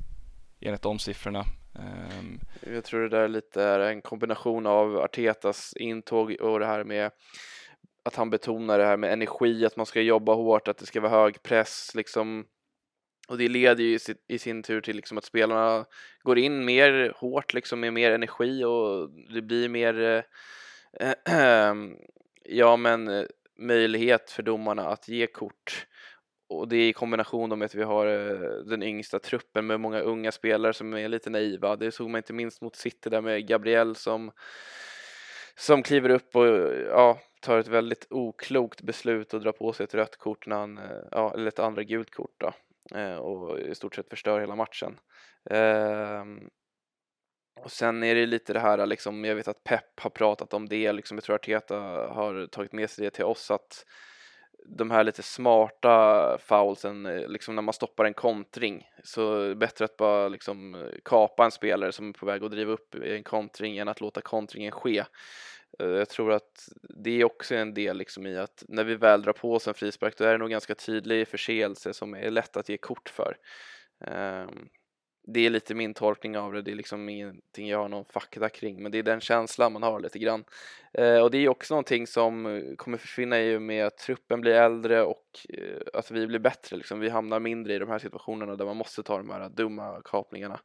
enligt 0.62 0.82
de 0.82 1.00
siffrorna. 1.00 1.46
Um, 1.74 2.40
jag 2.74 2.84
tror 2.84 3.02
det 3.02 3.10
där 3.10 3.28
lite 3.28 3.64
är 3.64 3.80
en 3.80 4.02
kombination 4.02 4.66
av 4.66 4.98
Artetas 4.98 5.74
intåg 5.80 6.36
och 6.42 6.60
det 6.60 6.66
här 6.66 6.84
med 6.84 7.12
att 8.06 8.16
han 8.16 8.30
betonar 8.30 8.80
det 8.80 8.86
här 8.86 8.98
med 8.98 9.14
energi, 9.14 9.66
att 9.66 9.76
man 9.76 9.86
ska 9.86 10.02
jobba 10.02 10.34
hårt, 10.34 10.68
att 10.68 10.78
det 10.78 10.86
ska 10.86 11.02
vara 11.02 11.12
hög 11.12 11.44
press 11.44 11.92
liksom. 11.96 12.46
Och 13.28 13.38
det 13.38 13.48
leder 13.48 13.84
ju 13.84 14.00
i 14.28 14.40
sin 14.40 14.64
tur 14.64 14.82
till 14.82 14.96
liksom 14.96 15.18
att 15.18 15.26
spelarna 15.26 15.86
går 16.24 16.38
in 16.38 16.66
mer 16.66 17.14
hårt 17.16 17.54
liksom 17.54 17.80
med 17.80 17.94
mer 17.94 18.12
energi 18.12 18.64
och 18.64 19.10
det 19.34 19.42
blir 19.42 19.70
mer 19.70 20.02
eh, 20.02 20.22
Ehm, 21.00 21.98
ja 22.44 22.78
men 22.78 23.08
eh, 23.08 23.26
möjlighet 23.58 24.32
för 24.32 24.44
domarna 24.44 24.88
att 24.88 25.08
ge 25.08 25.28
kort. 25.28 25.88
Och 26.50 26.68
det 26.68 26.78
är 26.78 26.90
i 26.90 26.94
kombination 26.94 27.60
med 27.60 27.66
att 27.66 27.76
vi 27.76 27.84
har 27.84 28.08
eh, 28.08 28.50
den 28.66 28.84
yngsta 28.84 29.20
truppen 29.20 29.68
med 29.68 29.80
många 29.80 30.00
unga 30.00 30.32
spelare 30.32 30.74
som 30.74 30.94
är 30.94 31.10
lite 31.10 31.30
naiva. 31.30 31.76
Det 31.76 31.92
såg 31.92 32.10
man 32.10 32.20
inte 32.20 32.34
minst 32.34 32.62
mot 32.62 32.76
City 32.76 33.10
där 33.10 33.22
med 33.22 33.48
Gabriel 33.48 33.96
som 33.96 34.32
som 35.58 35.84
kliver 35.84 36.10
upp 36.10 36.36
och 36.36 36.46
ja, 36.90 37.20
tar 37.42 37.58
ett 37.58 37.68
väldigt 37.68 38.08
oklokt 38.10 38.82
beslut 38.82 39.34
och 39.34 39.42
drar 39.42 39.52
på 39.52 39.74
sig 39.74 39.84
ett 39.84 39.94
rött 39.94 40.18
kort 40.18 40.48
när 40.48 40.56
han, 40.56 40.78
eh, 40.78 40.84
ja, 41.12 41.34
eller 41.34 41.48
ett 41.48 41.60
andra 41.60 41.84
gult 41.84 42.12
kort 42.12 42.36
då, 42.38 42.54
och 43.20 43.60
i 43.60 43.76
stort 43.76 43.96
sett 43.96 44.10
förstör 44.10 44.40
hela 44.40 44.56
matchen. 44.56 45.00
Ehm, 45.50 46.50
och 47.56 47.72
sen 47.72 48.04
är 48.04 48.16
det 48.16 48.26
lite 48.26 48.54
det 48.54 48.60
här 48.60 48.86
liksom, 48.86 49.26
jag 49.26 49.36
vet 49.36 49.48
att 49.48 49.64
Pep 49.64 50.00
har 50.00 50.10
pratat 50.10 50.54
om 50.54 50.70
det, 50.70 50.94
liksom, 50.94 51.18
jag 51.18 51.24
tror 51.24 51.36
Arteta 51.36 51.80
har 52.08 52.48
tagit 52.48 52.74
med 52.74 52.90
sig 52.90 53.06
det 53.06 53.12
till 53.12 53.26
oss 53.26 53.52
att 53.52 53.86
de 54.68 54.92
här 54.92 55.04
lite 55.04 55.24
smarta 55.24 56.38
foulsen, 56.38 57.04
liksom 57.04 57.56
när 57.56 57.62
man 57.62 57.74
stoppar 57.74 58.06
en 58.06 58.14
kontring, 58.14 58.88
så 59.04 59.42
är 59.42 59.50
det 59.50 59.56
bättre 59.56 59.86
att 59.86 59.98
bara 59.98 60.28
liksom 60.28 60.90
kapa 61.06 61.46
en 61.46 61.52
spelare 61.52 61.92
som 61.92 62.10
är 62.10 62.14
på 62.14 62.26
väg 62.26 62.44
att 62.44 62.52
driva 62.52 62.72
upp 62.72 62.96
en 62.96 63.24
kontring 63.24 63.78
än 63.78 63.88
att 63.88 64.02
låta 64.02 64.22
kontringen 64.22 64.72
ske. 64.72 65.04
Eh, 65.80 65.88
jag 65.88 66.10
tror 66.10 66.34
att 66.34 66.70
det 67.04 67.22
är 67.22 67.26
också 67.26 67.56
en 67.56 67.74
del 67.74 67.98
liksom 67.98 68.26
i 68.28 68.38
att 68.38 68.64
när 68.68 68.84
vi 68.84 68.96
väl 68.96 69.22
drar 69.22 69.34
på 69.34 69.54
oss 69.54 69.68
en 69.68 69.74
frispark 69.74 70.18
då 70.18 70.24
är 70.24 70.32
det 70.32 70.38
nog 70.38 70.50
ganska 70.50 70.76
tydlig 70.76 71.28
förseelse 71.28 71.94
som 71.94 72.14
är 72.16 72.32
lätt 72.32 72.58
att 72.58 72.70
ge 72.70 72.78
kort 72.78 73.10
för. 73.10 73.38
Ehm. 74.06 74.70
Det 75.28 75.46
är 75.46 75.50
lite 75.50 75.76
min 75.76 75.94
tolkning 75.94 76.38
av 76.38 76.54
det, 76.54 76.62
det 76.62 76.72
är 76.72 76.76
liksom 76.76 77.10
ingenting 77.10 77.68
jag 77.68 77.78
har 77.78 77.90
någon 77.90 78.06
fakta 78.06 78.50
kring 78.50 78.84
men 78.84 78.92
det 78.92 78.98
är 78.98 79.04
den 79.04 79.22
känslan 79.22 79.74
man 79.74 79.84
har 79.84 80.00
lite 80.00 80.20
grann. 80.20 80.44
Eh, 80.94 81.20
och 81.20 81.32
det 81.32 81.38
är 81.38 81.50
också 81.50 81.74
någonting 81.74 82.08
som 82.08 82.46
eh, 82.46 82.76
kommer 82.76 82.98
försvinna 82.98 83.42
i 83.42 83.58
och 83.58 83.62
med 83.62 83.86
att 83.86 83.98
truppen 83.98 84.42
blir 84.42 84.54
äldre 84.54 85.04
och 85.04 85.26
eh, 85.50 85.82
att 85.94 86.12
vi 86.12 86.28
blir 86.28 86.40
bättre 86.40 86.78
liksom. 86.78 87.00
Vi 87.00 87.10
hamnar 87.10 87.40
mindre 87.40 87.74
i 87.74 87.80
de 87.80 87.90
här 87.90 88.00
situationerna 88.00 88.56
där 88.56 88.66
man 88.66 88.78
måste 88.78 89.04
ta 89.04 89.18
de 89.18 89.30
här 89.30 89.50
dumma 89.50 90.02
kapningarna. 90.06 90.60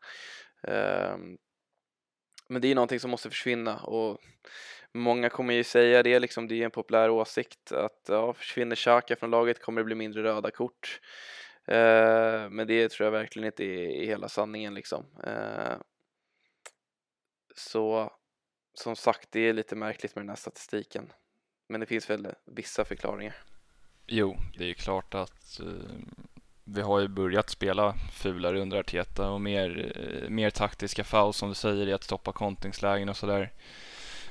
Eh, 0.63 1.17
men 2.49 2.63
det 2.63 2.69
är 2.69 2.75
någonting 2.75 3.01
som 3.01 3.11
måste 3.11 3.31
försvinna 3.31 3.79
och 3.79 4.19
Många 4.95 5.29
kommer 5.29 5.55
ju 5.55 5.65
säga 5.65 6.03
det, 6.03 6.19
liksom, 6.19 6.49
det 6.49 6.55
är 6.55 6.65
en 6.65 6.71
populär 6.71 7.11
åsikt 7.11 7.73
att 7.73 8.05
ja, 8.09 8.33
försvinner 8.33 8.77
Xhaka 8.77 9.17
från 9.17 9.31
laget 9.31 9.63
kommer 9.63 9.81
det 9.81 9.85
bli 9.85 9.95
mindre 9.95 10.23
röda 10.23 10.51
kort. 10.51 11.01
Eh, 11.71 12.51
men 12.51 12.67
det 12.67 12.91
tror 12.91 13.05
jag 13.05 13.13
verkligen 13.13 13.47
inte 13.47 13.65
är, 13.65 13.89
är 13.89 14.07
hela 14.07 14.29
sanningen 14.29 14.75
liksom. 14.75 15.05
Eh, 15.25 15.77
så 17.57 18.13
som 18.75 18.97
sagt, 18.97 19.29
det 19.33 19.41
är 19.41 19.53
lite 19.53 19.77
märkligt 19.77 20.15
med 20.15 20.23
den 20.23 20.29
här 20.29 20.37
statistiken. 20.37 21.13
Men 21.69 21.81
det 21.81 21.87
finns 21.87 22.11
väl 22.11 22.29
vissa 22.45 22.85
förklaringar. 22.85 23.35
Jo, 24.07 24.37
det 24.59 24.65
är 24.65 24.69
ju 24.69 24.75
klart 24.75 25.15
att 25.15 25.61
eh, 25.61 25.67
vi 26.65 26.81
har 26.81 27.01
ju 27.01 27.09
börjat 27.09 27.51
spela 27.51 27.95
fulare 28.13 28.61
under 28.61 28.79
Arteta 28.79 29.31
och 29.31 29.41
mer, 29.41 29.93
eh, 29.97 30.31
mer 30.31 30.51
taktiska 30.51 31.05
foul 31.05 31.33
som 31.33 31.49
du 31.49 31.55
säger 31.55 31.87
i 31.87 31.93
att 31.93 32.05
stoppa 32.05 32.33
kontringslägen 32.33 33.09
och 33.09 33.17
sådär. 33.17 33.53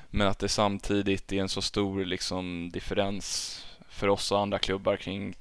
Men 0.09 0.27
att 0.27 0.39
det 0.39 0.49
samtidigt 0.49 1.31
är 1.31 1.37
en 1.37 1.49
så 1.49 1.61
stor 1.61 2.05
liksom, 2.05 2.69
differens 2.73 3.59
för 3.89 4.07
oss 4.07 4.31
och 4.31 4.39
andra 4.39 4.59
klubbar 4.59 4.95
kring 4.97 5.35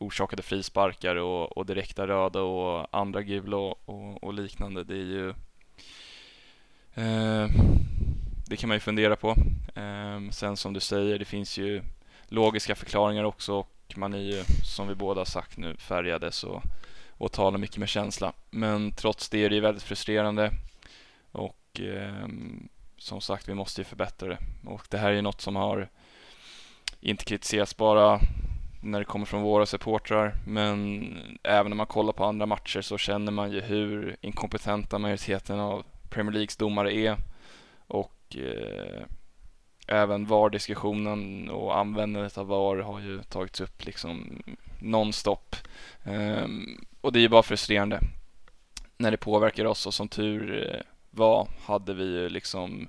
orsakade 0.00 0.42
frisparkar 0.42 1.16
och, 1.16 1.56
och 1.56 1.66
direkta 1.66 2.06
röda 2.06 2.40
och 2.40 2.86
andra 2.90 3.22
gula 3.22 3.56
och, 3.56 3.88
och, 3.88 4.24
och 4.24 4.34
liknande. 4.34 4.84
Det 4.84 4.94
är 4.94 4.96
ju 4.96 5.28
eh, 6.94 7.48
det 8.46 8.56
kan 8.56 8.68
man 8.68 8.76
ju 8.76 8.80
fundera 8.80 9.16
på. 9.16 9.28
Eh, 9.74 10.30
sen 10.30 10.56
som 10.56 10.72
du 10.72 10.80
säger, 10.80 11.18
det 11.18 11.24
finns 11.24 11.58
ju 11.58 11.82
logiska 12.28 12.74
förklaringar 12.74 13.24
också 13.24 13.54
och 13.54 13.96
man 13.96 14.14
är 14.14 14.18
ju, 14.18 14.44
som 14.64 14.88
vi 14.88 14.94
båda 14.94 15.24
sagt 15.24 15.56
nu, 15.56 15.76
färgade 15.76 16.32
så, 16.32 16.62
och 17.10 17.32
talar 17.32 17.58
mycket 17.58 17.76
med 17.76 17.88
känsla. 17.88 18.32
Men 18.50 18.92
trots 18.92 19.28
det 19.28 19.44
är 19.44 19.48
det 19.48 19.54
ju 19.54 19.60
väldigt 19.60 19.82
frustrerande 19.82 20.52
och 21.32 21.80
eh, 21.80 22.26
som 22.98 23.20
sagt, 23.20 23.48
vi 23.48 23.54
måste 23.54 23.80
ju 23.80 23.84
förbättra 23.84 24.28
det. 24.28 24.38
Och 24.64 24.86
det 24.90 24.98
här 24.98 25.10
är 25.10 25.14
ju 25.14 25.22
något 25.22 25.40
som 25.40 25.56
har 25.56 25.88
inte 27.00 27.24
kritiserats 27.24 27.76
bara 27.76 28.20
när 28.80 28.98
det 28.98 29.04
kommer 29.04 29.26
från 29.26 29.42
våra 29.42 29.66
supportrar, 29.66 30.34
men 30.46 31.16
även 31.42 31.70
när 31.70 31.76
man 31.76 31.86
kollar 31.86 32.12
på 32.12 32.24
andra 32.24 32.46
matcher 32.46 32.80
så 32.80 32.98
känner 32.98 33.32
man 33.32 33.52
ju 33.52 33.60
hur 33.60 34.16
inkompetenta 34.20 34.98
majoriteten 34.98 35.60
av 35.60 35.84
Premier 36.10 36.32
Leagues 36.32 36.56
domare 36.56 36.94
är 36.94 37.16
och 37.86 38.36
eh, 38.36 39.02
även 39.86 40.26
VAR-diskussionen 40.26 41.50
och 41.50 41.78
användandet 41.78 42.38
av 42.38 42.46
VAR 42.46 42.76
har 42.76 43.00
ju 43.00 43.22
tagits 43.22 43.60
upp 43.60 43.84
liksom 43.84 44.42
nonstop. 44.78 45.56
Eh, 46.04 46.46
och 47.00 47.12
det 47.12 47.18
är 47.18 47.22
ju 47.22 47.28
bara 47.28 47.42
frustrerande 47.42 48.00
när 48.96 49.10
det 49.10 49.16
påverkar 49.16 49.64
oss 49.64 49.86
och 49.86 49.94
som 49.94 50.08
tur 50.08 50.68
eh, 50.74 50.80
var 51.10 51.48
hade 51.64 51.94
vi 51.94 52.04
ju 52.04 52.28
liksom 52.28 52.88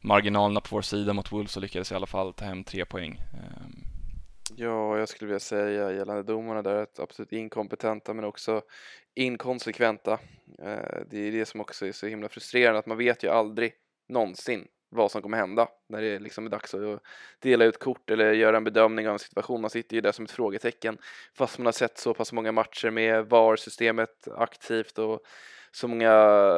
marginalerna 0.00 0.60
på 0.60 0.76
vår 0.76 0.82
sida 0.82 1.12
mot 1.12 1.32
Wolves 1.32 1.56
och 1.56 1.62
lyckades 1.62 1.92
i 1.92 1.94
alla 1.94 2.06
fall 2.06 2.32
ta 2.32 2.44
hem 2.44 2.64
tre 2.64 2.84
poäng. 2.84 3.20
Ehm, 3.32 3.65
Ja, 4.58 4.98
jag 4.98 5.08
skulle 5.08 5.26
vilja 5.26 5.40
säga 5.40 5.92
gällande 5.92 6.22
domarna 6.22 6.62
där 6.62 6.74
att 6.74 6.98
absolut 6.98 7.32
inkompetenta 7.32 8.14
men 8.14 8.24
också 8.24 8.62
inkonsekventa. 9.14 10.12
Eh, 10.58 11.00
det 11.10 11.18
är 11.18 11.32
det 11.32 11.46
som 11.46 11.60
också 11.60 11.86
är 11.86 11.92
så 11.92 12.06
himla 12.06 12.28
frustrerande 12.28 12.78
att 12.78 12.86
man 12.86 12.98
vet 12.98 13.22
ju 13.22 13.28
aldrig 13.28 13.72
någonsin 14.08 14.68
vad 14.88 15.10
som 15.10 15.22
kommer 15.22 15.36
hända 15.36 15.68
när 15.88 16.02
det 16.02 16.18
liksom 16.18 16.46
är 16.46 16.50
dags 16.50 16.74
att 16.74 17.02
dela 17.38 17.64
ut 17.64 17.78
kort 17.78 18.10
eller 18.10 18.32
göra 18.32 18.56
en 18.56 18.64
bedömning 18.64 19.08
av 19.08 19.12
en 19.12 19.18
situation. 19.18 19.60
Man 19.60 19.70
sitter 19.70 19.94
ju 19.94 20.00
där 20.00 20.12
som 20.12 20.24
ett 20.24 20.30
frågetecken 20.30 20.98
fast 21.34 21.58
man 21.58 21.66
har 21.66 21.72
sett 21.72 21.98
så 21.98 22.14
pass 22.14 22.32
många 22.32 22.52
matcher 22.52 22.90
med 22.90 23.26
VAR-systemet 23.26 24.28
aktivt 24.36 24.98
och 24.98 25.20
så 25.70 25.88
många 25.88 26.12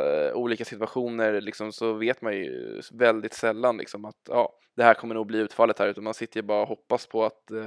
eh, 0.05 0.33
olika 0.33 0.65
situationer 0.65 1.41
liksom, 1.41 1.73
så 1.73 1.93
vet 1.93 2.23
man 2.23 2.33
ju 2.33 2.81
väldigt 2.93 3.35
sällan 3.35 3.77
liksom, 3.77 4.05
att 4.05 4.17
ja, 4.29 4.53
det 4.77 4.85
här 4.85 4.95
kommer 4.95 5.15
nog 5.15 5.27
bli 5.27 5.39
utfallet 5.39 5.79
här 5.79 5.89
utan 5.89 6.05
man 6.05 6.15
sitter 6.15 6.41
ju 6.41 6.47
bara 6.47 6.63
och 6.63 6.69
hoppas 6.69 7.07
på 7.07 7.25
att 7.25 7.51
eh, 7.51 7.67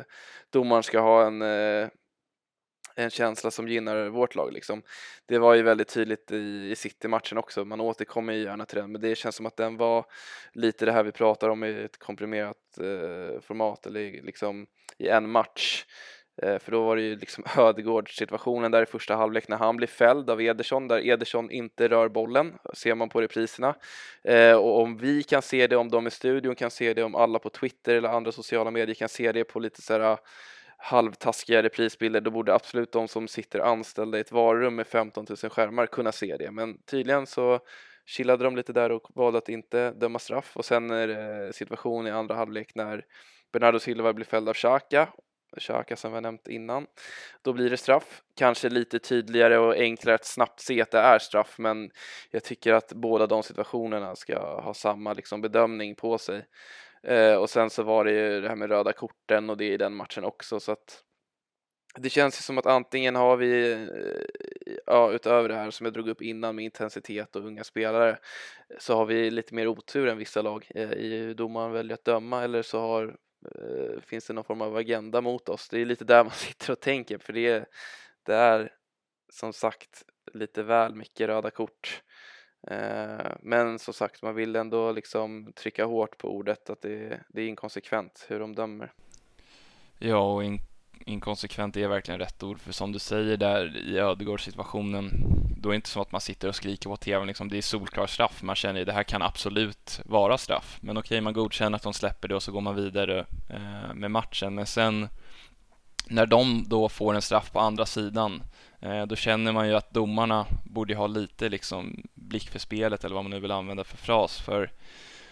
domaren 0.50 0.84
ska 0.84 1.00
ha 1.00 1.28
en 1.28 1.42
eh, 1.42 1.88
en 2.96 3.10
känsla 3.10 3.52
som 3.52 3.68
gynnar 3.68 4.10
vårt 4.10 4.36
lag. 4.36 4.54
Liksom. 4.54 4.84
Det 5.26 5.40
var 5.40 5.54
ju 5.54 5.62
väldigt 5.62 5.88
tydligt 5.88 6.32
i, 6.32 6.70
i 6.72 6.76
City-matchen 6.76 7.38
också, 7.38 7.66
man 7.66 7.82
återkommer 7.82 8.34
ju 8.34 8.44
gärna 8.44 8.66
till 8.66 8.78
den, 8.78 8.92
men 8.92 9.02
det 9.02 9.16
känns 9.16 9.36
som 9.36 9.46
att 9.46 9.58
den 9.58 9.78
var 9.78 10.06
lite 10.54 10.86
det 10.86 10.92
här 10.92 11.04
vi 11.04 11.12
pratar 11.12 11.50
om 11.50 11.64
i 11.64 11.84
ett 11.84 11.98
komprimerat 11.98 12.78
eh, 12.78 13.42
format 13.42 13.86
eller 13.86 14.22
liksom 14.22 14.68
i 14.98 15.08
en 15.08 15.30
match. 15.30 15.86
Eh, 16.42 16.60
för 16.60 16.72
då 16.72 16.84
var 16.84 16.96
det 16.96 17.02
ju 17.02 17.16
liksom 17.16 17.44
Ödegård 17.58 18.18
situationen 18.18 18.72
där 18.72 18.84
i 18.84 18.86
första 18.86 19.16
halvlek 19.16 19.48
när 19.48 19.58
han 19.58 19.78
blir 19.78 19.88
fälld 19.88 20.30
av 20.30 20.42
Ederson 20.42 20.88
där 20.88 21.08
Ederson 21.08 21.52
inte 21.52 21.88
rör 21.88 22.10
bollen, 22.10 22.54
ser 22.74 22.96
man 22.96 23.10
på 23.10 23.22
repriserna. 23.22 23.76
Eh, 24.24 24.56
och 24.56 24.82
om 24.82 24.98
vi 24.98 25.24
kan 25.24 25.42
se 25.42 25.68
det, 25.68 25.76
om 25.76 25.90
de 25.90 26.08
i 26.08 26.12
studion 26.12 26.56
kan 26.56 26.72
se 26.72 26.94
det, 26.94 27.04
om 27.04 27.16
alla 27.16 27.40
på 27.40 27.50
Twitter 27.50 27.96
eller 27.96 28.10
andra 28.10 28.32
sociala 28.32 28.72
medier 28.72 28.96
kan 28.96 29.10
se 29.10 29.32
det 29.32 29.44
på 29.44 29.60
lite 29.60 29.82
så 29.82 29.94
här 29.94 30.00
ah, 30.00 30.18
halvtaskiga 30.78 31.64
reprisbilder, 31.64 32.22
då 32.22 32.32
borde 32.32 32.54
absolut 32.54 32.92
de 32.92 33.08
som 33.08 33.28
sitter 33.28 33.60
anställda 33.60 34.18
i 34.18 34.22
ett 34.22 34.32
varurum 34.32 34.76
med 34.76 34.88
15 34.88 35.26
000 35.30 35.52
skärmar 35.52 35.86
kunna 35.86 36.12
se 36.12 36.38
det. 36.38 36.52
Men 36.52 36.78
tydligen 36.84 37.28
så 37.28 37.60
chillade 38.06 38.44
de 38.44 38.56
lite 38.56 38.74
där 38.74 38.92
och 38.92 39.08
valde 39.16 39.38
att 39.38 39.50
inte 39.50 39.92
döma 39.92 40.20
straff 40.20 40.52
och 40.58 40.66
sen 40.66 40.92
är 40.92 41.08
det 41.08 41.54
situation 41.54 42.08
i 42.08 42.12
andra 42.12 42.36
halvlek 42.36 42.76
när 42.76 43.06
Bernardo 43.54 43.80
Silva 43.80 44.14
blir 44.14 44.26
fälld 44.26 44.50
av 44.50 44.54
Xhaka 44.54 45.08
Köka 45.58 45.96
som 45.96 46.12
vi 46.12 46.16
har 46.16 46.22
nämnt 46.22 46.48
innan. 46.48 46.88
Då 47.42 47.54
blir 47.54 47.70
det 47.70 47.78
straff. 47.78 48.22
Kanske 48.36 48.70
lite 48.70 49.00
tydligare 49.00 49.58
och 49.58 49.76
enklare 49.76 50.16
att 50.16 50.26
snabbt 50.26 50.60
se 50.60 50.82
att 50.82 50.92
det 50.92 51.00
är 51.00 51.20
straff, 51.20 51.56
men 51.60 51.92
jag 52.32 52.44
tycker 52.44 52.74
att 52.74 52.94
båda 52.94 53.28
de 53.28 53.44
situationerna 53.44 54.16
ska 54.16 54.62
ha 54.62 54.74
samma 54.74 55.14
liksom, 55.14 55.42
bedömning 55.42 55.96
på 55.96 56.18
sig. 56.18 56.46
Eh, 57.04 57.36
och 57.36 57.50
sen 57.50 57.70
så 57.70 57.84
var 57.84 58.06
det 58.06 58.12
ju 58.12 58.42
det 58.42 58.50
här 58.50 58.56
med 58.56 58.70
röda 58.70 58.94
korten 58.94 59.50
och 59.50 59.58
det 59.58 59.74
i 59.74 59.78
den 59.78 59.96
matchen 59.96 60.24
också, 60.24 60.60
så 60.60 60.72
att 60.72 61.04
det 61.96 62.10
känns 62.10 62.40
ju 62.40 62.42
som 62.42 62.58
att 62.58 62.66
antingen 62.66 63.16
har 63.16 63.38
vi, 63.38 63.72
eh, 63.72 63.80
ja, 64.86 65.12
utöver 65.12 65.50
det 65.50 65.56
här 65.56 65.72
som 65.72 65.86
jag 65.86 65.94
drog 65.94 66.10
upp 66.10 66.22
innan 66.22 66.56
med 66.56 66.66
intensitet 66.66 67.36
och 67.36 67.46
unga 67.46 67.64
spelare, 67.64 68.18
så 68.80 68.96
har 68.96 69.06
vi 69.06 69.32
lite 69.32 69.56
mer 69.56 69.68
otur 69.68 70.08
än 70.08 70.18
vissa 70.18 70.42
lag 70.42 70.68
eh, 70.76 70.92
i 70.92 71.18
hur 71.18 71.34
domaren 71.34 71.72
väljer 71.72 71.94
att 71.94 72.06
döma 72.06 72.44
eller 72.44 72.62
så 72.62 72.80
har, 72.80 73.16
Eh, 73.46 74.02
finns 74.02 74.28
det 74.28 74.34
någon 74.34 74.44
form 74.44 74.62
av 74.62 74.76
agenda 74.76 75.22
mot 75.22 75.50
oss. 75.50 75.70
Det 75.70 75.80
är 75.80 75.86
lite 75.86 76.06
där 76.06 76.24
man 76.24 76.32
sitter 76.36 76.72
och 76.72 76.80
tänker 76.80 77.18
för 77.18 77.34
det, 77.34 77.66
det 78.24 78.36
är 78.36 78.74
som 79.30 79.54
sagt 79.54 80.06
lite 80.34 80.64
väl 80.64 80.96
mycket 80.96 81.28
röda 81.28 81.52
kort. 81.52 82.04
Eh, 82.68 83.32
men 83.42 83.80
som 83.80 83.94
sagt, 83.94 84.22
man 84.22 84.36
vill 84.36 84.56
ändå 84.56 84.92
liksom 84.92 85.54
trycka 85.56 85.86
hårt 85.86 86.18
på 86.18 86.30
ordet 86.30 86.70
att 86.70 86.82
det, 86.82 87.24
det 87.30 87.42
är 87.42 87.48
inkonsekvent 87.48 88.26
hur 88.30 88.40
de 88.40 88.56
dömer. 88.56 88.94
Ja, 90.00 90.34
och 90.34 90.44
in 90.44 90.60
inkonsekvent 91.06 91.78
är 91.78 91.88
verkligen 91.88 92.20
rätt 92.20 92.44
ord. 92.44 92.60
För 92.60 92.74
som 92.74 92.92
du 92.92 93.00
säger 93.00 93.38
där 93.38 93.78
i 93.78 93.98
Ödegårds 93.98 94.46
situationen, 94.46 95.10
då 95.62 95.70
är 95.70 95.72
det 95.72 95.76
inte 95.76 95.90
som 95.90 96.02
att 96.02 96.12
man 96.12 96.22
sitter 96.22 96.48
och 96.48 96.56
skriker 96.56 96.90
på 96.90 96.98
tvn. 96.98 97.28
Liksom, 97.28 97.50
det 97.50 97.58
är 97.58 97.62
solklar 97.62 98.08
straff. 98.08 98.44
Man 98.44 98.56
känner 98.56 98.80
ju 98.80 98.86
det 98.86 98.94
här 98.94 99.04
kan 99.04 99.22
absolut 99.22 100.02
vara 100.06 100.38
straff. 100.38 100.78
Men 100.82 100.98
okej, 100.98 101.22
man 101.22 101.34
godkänner 101.34 101.76
att 101.76 101.84
de 101.84 101.94
släpper 101.94 102.28
det 102.28 102.36
och 102.36 102.44
så 102.44 102.52
går 102.52 102.62
man 102.62 102.76
vidare 102.76 103.26
eh, 103.50 103.94
med 103.94 104.12
matchen. 104.12 104.56
Men 104.56 104.66
sen 104.66 105.08
när 106.08 106.26
de 106.26 106.64
då 106.68 106.90
får 106.90 107.14
en 107.14 107.22
straff 107.22 107.52
på 107.52 107.60
andra 107.60 107.86
sidan, 107.86 108.44
eh, 108.80 109.06
då 109.06 109.16
känner 109.16 109.52
man 109.52 109.68
ju 109.68 109.76
att 109.76 109.92
domarna 109.92 110.46
borde 110.64 110.96
ha 110.96 111.08
lite 111.08 111.50
liksom 111.50 112.04
blick 112.14 112.50
för 112.50 112.60
spelet 112.60 113.04
eller 113.04 113.16
vad 113.16 113.24
man 113.24 113.32
nu 113.32 113.40
vill 113.40 113.52
använda 113.52 113.84
för 113.84 113.98
fras. 113.98 114.42
För 114.42 114.72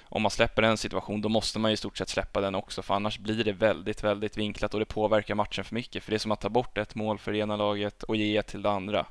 om 0.04 0.22
man 0.22 0.32
släpper 0.32 0.63
en 0.63 0.78
situation 0.78 1.22
då 1.22 1.30
måste 1.30 1.60
man 1.60 1.72
ju 1.72 1.74
i 1.74 1.78
stort 1.78 1.98
sett 1.98 2.10
släppa 2.10 2.42
den 2.42 2.56
också 2.56 2.82
för 2.82 2.94
annars 2.94 3.20
blir 3.20 3.44
det 3.44 3.52
väldigt, 3.52 4.04
väldigt 4.04 4.38
vinklat 4.38 4.74
och 4.74 4.80
det 4.80 4.86
påverkar 4.86 5.36
matchen 5.36 5.63
för 5.63 5.76
mycket. 5.76 6.04
För 6.04 6.12
det 6.12 6.18
är 6.18 6.20
som 6.20 6.32
att 6.32 6.42
ta 6.42 6.50
bort 6.50 6.78
ett 6.78 6.96
mål 6.96 7.20
för 7.20 7.32
det 7.32 7.38
ena 7.38 7.56
laget 7.56 8.04
och 8.04 8.15
ge 8.15 8.38
ett 8.38 8.48
till 8.48 8.62
det 8.62 8.72
andra. 8.72 9.06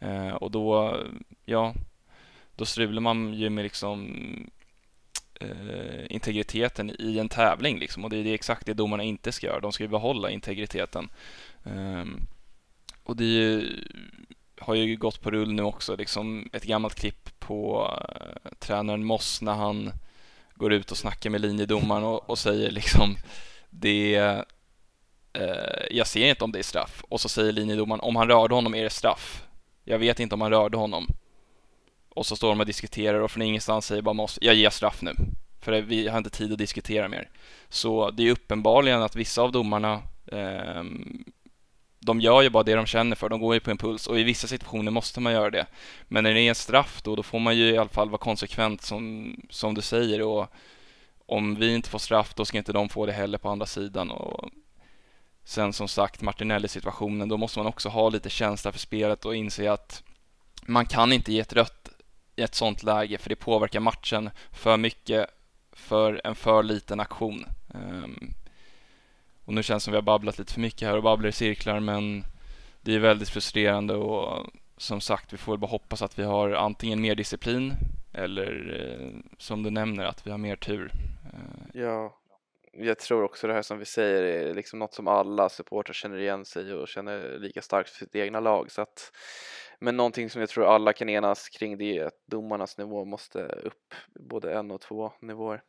Eh, 0.00 0.34
och 0.34 0.50
då, 0.50 0.98
ja, 1.44 1.74
då 2.56 2.64
strular 2.64 3.00
man 3.00 3.34
ju 3.34 3.50
med 3.50 3.62
liksom 3.62 4.16
eh, 5.40 6.12
integriteten 6.12 6.96
i 6.98 7.18
en 7.18 7.28
tävling 7.28 7.78
liksom 7.78 8.04
och 8.04 8.10
det 8.10 8.16
är 8.16 8.24
det 8.24 8.34
exakt 8.34 8.66
det 8.66 8.74
domarna 8.74 9.02
inte 9.02 9.32
ska 9.32 9.46
göra. 9.46 9.60
De 9.60 9.72
ska 9.72 9.84
ju 9.84 9.88
behålla 9.88 10.30
integriteten. 10.30 11.08
Eh, 11.64 12.04
och 13.02 13.16
det 13.16 13.24
ju, 13.24 13.76
har 14.60 14.74
ju 14.74 14.96
gått 14.96 15.20
på 15.20 15.30
rull 15.30 15.52
nu 15.52 15.62
också, 15.62 15.96
liksom 15.96 16.50
ett 16.52 16.64
gammalt 16.64 16.94
klipp 16.94 17.38
på 17.38 17.90
eh, 18.08 18.50
tränaren 18.58 19.04
Moss 19.04 19.42
när 19.42 19.54
han 19.54 19.92
går 20.54 20.72
ut 20.72 20.90
och 20.90 20.98
snackar 20.98 21.30
med 21.30 21.40
linjedomaren 21.40 22.04
och, 22.04 22.30
och 22.30 22.38
säger 22.38 22.70
liksom 22.70 23.16
det 23.70 24.16
eh, 25.32 25.86
jag 25.90 26.06
ser 26.06 26.28
inte 26.28 26.44
om 26.44 26.52
det 26.52 26.58
är 26.58 26.62
straff 26.62 27.04
och 27.08 27.20
så 27.20 27.28
säger 27.28 27.52
linjedomaren 27.52 28.00
om 28.00 28.16
han 28.16 28.28
rörde 28.28 28.54
honom 28.54 28.74
är 28.74 28.84
det 28.84 28.90
straff. 28.90 29.42
Jag 29.84 29.98
vet 29.98 30.20
inte 30.20 30.34
om 30.34 30.40
han 30.40 30.50
rörde 30.50 30.76
honom. 30.76 31.06
Och 32.08 32.26
så 32.26 32.36
står 32.36 32.48
de 32.48 32.60
och 32.60 32.66
diskuterar 32.66 33.20
och 33.20 33.30
från 33.30 33.42
ingenstans 33.42 33.86
säger 33.86 34.02
bara 34.02 34.12
Moss, 34.12 34.38
jag 34.42 34.54
ger 34.54 34.70
straff 34.70 35.02
nu. 35.02 35.14
För 35.60 35.80
vi 35.80 36.08
har 36.08 36.18
inte 36.18 36.30
tid 36.30 36.52
att 36.52 36.58
diskutera 36.58 37.08
mer. 37.08 37.28
Så 37.68 38.10
det 38.10 38.22
är 38.22 38.30
uppenbarligen 38.30 39.02
att 39.02 39.16
vissa 39.16 39.42
av 39.42 39.52
domarna 39.52 40.02
eh, 40.26 40.82
de 42.00 42.20
gör 42.20 42.42
ju 42.42 42.50
bara 42.50 42.62
det 42.62 42.74
de 42.74 42.86
känner 42.86 43.16
för, 43.16 43.28
de 43.28 43.40
går 43.40 43.54
ju 43.54 43.60
på 43.60 43.70
impuls 43.70 44.06
och 44.06 44.20
i 44.20 44.22
vissa 44.22 44.46
situationer 44.48 44.90
måste 44.90 45.20
man 45.20 45.32
göra 45.32 45.50
det. 45.50 45.66
Men 46.08 46.24
när 46.24 46.34
det 46.34 46.40
är 46.40 46.48
en 46.48 46.54
straff 46.54 47.02
då, 47.02 47.16
då 47.16 47.22
får 47.22 47.38
man 47.38 47.56
ju 47.56 47.70
i 47.70 47.78
alla 47.78 47.88
fall 47.88 48.10
vara 48.10 48.18
konsekvent 48.18 48.82
som, 48.82 49.34
som 49.50 49.74
du 49.74 49.82
säger 49.82 50.22
och 50.22 50.52
om 51.26 51.54
vi 51.54 51.74
inte 51.74 51.90
får 51.90 51.98
straff 51.98 52.34
då 52.34 52.44
ska 52.44 52.58
inte 52.58 52.72
de 52.72 52.88
få 52.88 53.06
det 53.06 53.12
heller 53.12 53.38
på 53.38 53.48
andra 53.48 53.66
sidan 53.66 54.10
och 54.10 54.50
sen 55.44 55.72
som 55.72 55.88
sagt 55.88 56.22
Martinelli-situationen, 56.22 57.28
då 57.28 57.36
måste 57.36 57.58
man 57.58 57.66
också 57.66 57.88
ha 57.88 58.08
lite 58.08 58.30
känsla 58.30 58.72
för 58.72 58.78
spelet 58.78 59.24
och 59.24 59.36
inse 59.36 59.72
att 59.72 60.02
man 60.62 60.86
kan 60.86 61.12
inte 61.12 61.32
ge 61.32 61.40
ett 61.40 61.52
rött 61.52 61.88
i 62.36 62.42
ett 62.42 62.54
sånt 62.54 62.82
läge 62.82 63.18
för 63.18 63.28
det 63.28 63.36
påverkar 63.36 63.80
matchen 63.80 64.30
för 64.52 64.76
mycket 64.76 65.26
för 65.72 66.20
en 66.24 66.34
för 66.34 66.62
liten 66.62 67.00
aktion. 67.00 67.46
Um, 67.74 68.34
och 69.44 69.54
nu 69.54 69.62
känns 69.62 69.82
det 69.82 69.84
som 69.84 69.92
vi 69.92 69.96
har 69.96 70.02
babblat 70.02 70.38
lite 70.38 70.52
för 70.52 70.60
mycket 70.60 70.88
här 70.88 70.96
och 70.96 71.02
babblar 71.02 71.28
i 71.28 71.32
cirklar 71.32 71.80
men 71.80 72.24
det 72.80 72.94
är 72.94 72.98
väldigt 72.98 73.28
frustrerande 73.28 73.94
och 73.94 74.46
som 74.76 75.00
sagt, 75.00 75.32
vi 75.32 75.36
får 75.36 75.52
väl 75.52 75.58
bara 75.58 75.70
hoppas 75.70 76.02
att 76.02 76.18
vi 76.18 76.22
har 76.22 76.50
antingen 76.50 77.00
mer 77.00 77.14
disciplin 77.14 77.74
eller 78.12 78.80
eh, 78.80 79.32
som 79.38 79.62
du 79.62 79.70
nämner 79.70 80.04
att 80.04 80.26
vi 80.26 80.30
har 80.30 80.38
mer 80.38 80.56
tur. 80.56 80.92
Ehm. 81.32 81.82
Ja, 81.82 82.19
jag 82.72 82.98
tror 82.98 83.22
också 83.22 83.46
det 83.46 83.52
här 83.52 83.62
som 83.62 83.78
vi 83.78 83.84
säger 83.84 84.22
är 84.22 84.54
liksom 84.54 84.78
något 84.78 84.94
som 84.94 85.08
alla 85.08 85.48
supportrar 85.48 85.92
känner 85.92 86.18
igen 86.18 86.44
sig 86.44 86.74
och 86.74 86.88
känner 86.88 87.38
lika 87.38 87.62
starkt 87.62 87.90
för 87.90 87.98
sitt 87.98 88.16
egna 88.16 88.40
lag. 88.40 88.70
Så 88.70 88.82
att, 88.82 89.12
men 89.80 89.96
någonting 89.96 90.30
som 90.30 90.40
jag 90.40 90.50
tror 90.50 90.74
alla 90.74 90.92
kan 90.92 91.08
enas 91.08 91.48
kring 91.48 91.78
det 91.78 91.98
är 91.98 92.04
att 92.04 92.26
domarnas 92.26 92.78
nivå 92.78 93.04
måste 93.04 93.42
upp 93.44 93.94
både 94.30 94.54
en 94.54 94.70
och 94.70 94.80
två 94.80 95.12
nivåer. 95.20 95.62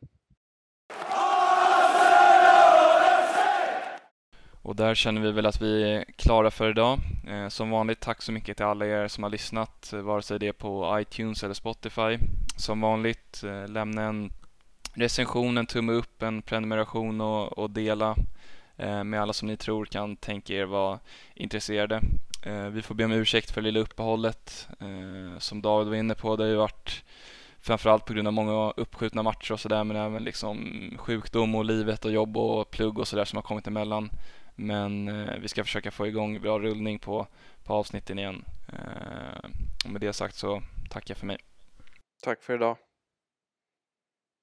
Och 4.64 4.76
där 4.76 4.94
känner 4.94 5.20
vi 5.20 5.32
väl 5.32 5.46
att 5.46 5.62
vi 5.62 5.92
är 5.92 6.04
klara 6.04 6.50
för 6.50 6.70
idag. 6.70 6.98
Eh, 7.28 7.48
som 7.48 7.70
vanligt, 7.70 8.00
tack 8.00 8.22
så 8.22 8.32
mycket 8.32 8.56
till 8.56 8.66
alla 8.66 8.86
er 8.86 9.08
som 9.08 9.22
har 9.22 9.30
lyssnat, 9.30 9.92
eh, 9.92 10.00
vare 10.00 10.22
sig 10.22 10.38
det 10.38 10.48
är 10.48 10.52
på 10.52 11.00
iTunes 11.00 11.42
eller 11.42 11.54
Spotify. 11.54 12.18
Som 12.56 12.80
vanligt, 12.80 13.42
eh, 13.44 13.68
lämna 13.68 14.02
en 14.02 14.32
recension, 14.92 15.58
en 15.58 15.66
tumme 15.66 15.92
upp, 15.92 16.22
en 16.22 16.42
prenumeration 16.42 17.20
och, 17.20 17.58
och 17.58 17.70
dela 17.70 18.16
eh, 18.76 19.04
med 19.04 19.22
alla 19.22 19.32
som 19.32 19.48
ni 19.48 19.56
tror 19.56 19.84
kan 19.84 20.16
tänka 20.16 20.54
er 20.54 20.64
vara 20.64 20.98
intresserade. 21.34 22.00
Eh, 22.42 22.66
vi 22.66 22.82
får 22.82 22.94
be 22.94 23.04
om 23.04 23.12
ursäkt 23.12 23.50
för 23.50 23.60
det 23.60 23.64
lilla 23.64 23.80
uppehållet. 23.80 24.68
Eh, 24.80 25.38
som 25.38 25.62
David 25.62 25.88
var 25.88 25.94
inne 25.94 26.14
på, 26.14 26.36
det 26.36 26.42
har 26.42 26.50
ju 26.50 26.56
varit 26.56 27.04
framförallt 27.60 28.04
på 28.04 28.12
grund 28.12 28.28
av 28.28 28.32
många 28.32 28.70
uppskjutna 28.76 29.22
matcher 29.22 29.52
och 29.52 29.60
sådär 29.60 29.84
men 29.84 29.96
även 29.96 30.24
liksom 30.24 30.58
sjukdom 30.98 31.54
och 31.54 31.64
livet 31.64 32.04
och 32.04 32.12
jobb 32.12 32.36
och 32.36 32.70
plugg 32.70 32.98
och 32.98 33.08
sådär 33.08 33.24
som 33.24 33.36
har 33.36 33.42
kommit 33.42 33.66
emellan. 33.66 34.10
Men 34.54 35.08
eh, 35.08 35.38
vi 35.40 35.48
ska 35.48 35.64
försöka 35.64 35.90
få 35.90 36.06
igång 36.06 36.40
bra 36.40 36.58
rullning 36.58 36.98
på, 36.98 37.26
på 37.64 37.74
avsnitten 37.74 38.18
igen. 38.18 38.44
Eh, 38.68 39.50
och 39.84 39.90
med 39.90 40.00
det 40.00 40.12
sagt 40.12 40.34
så 40.34 40.62
tackar 40.90 41.10
jag 41.10 41.18
för 41.18 41.26
mig. 41.26 41.38
Tack 42.22 42.42
för 42.42 42.54
idag. 42.54 42.76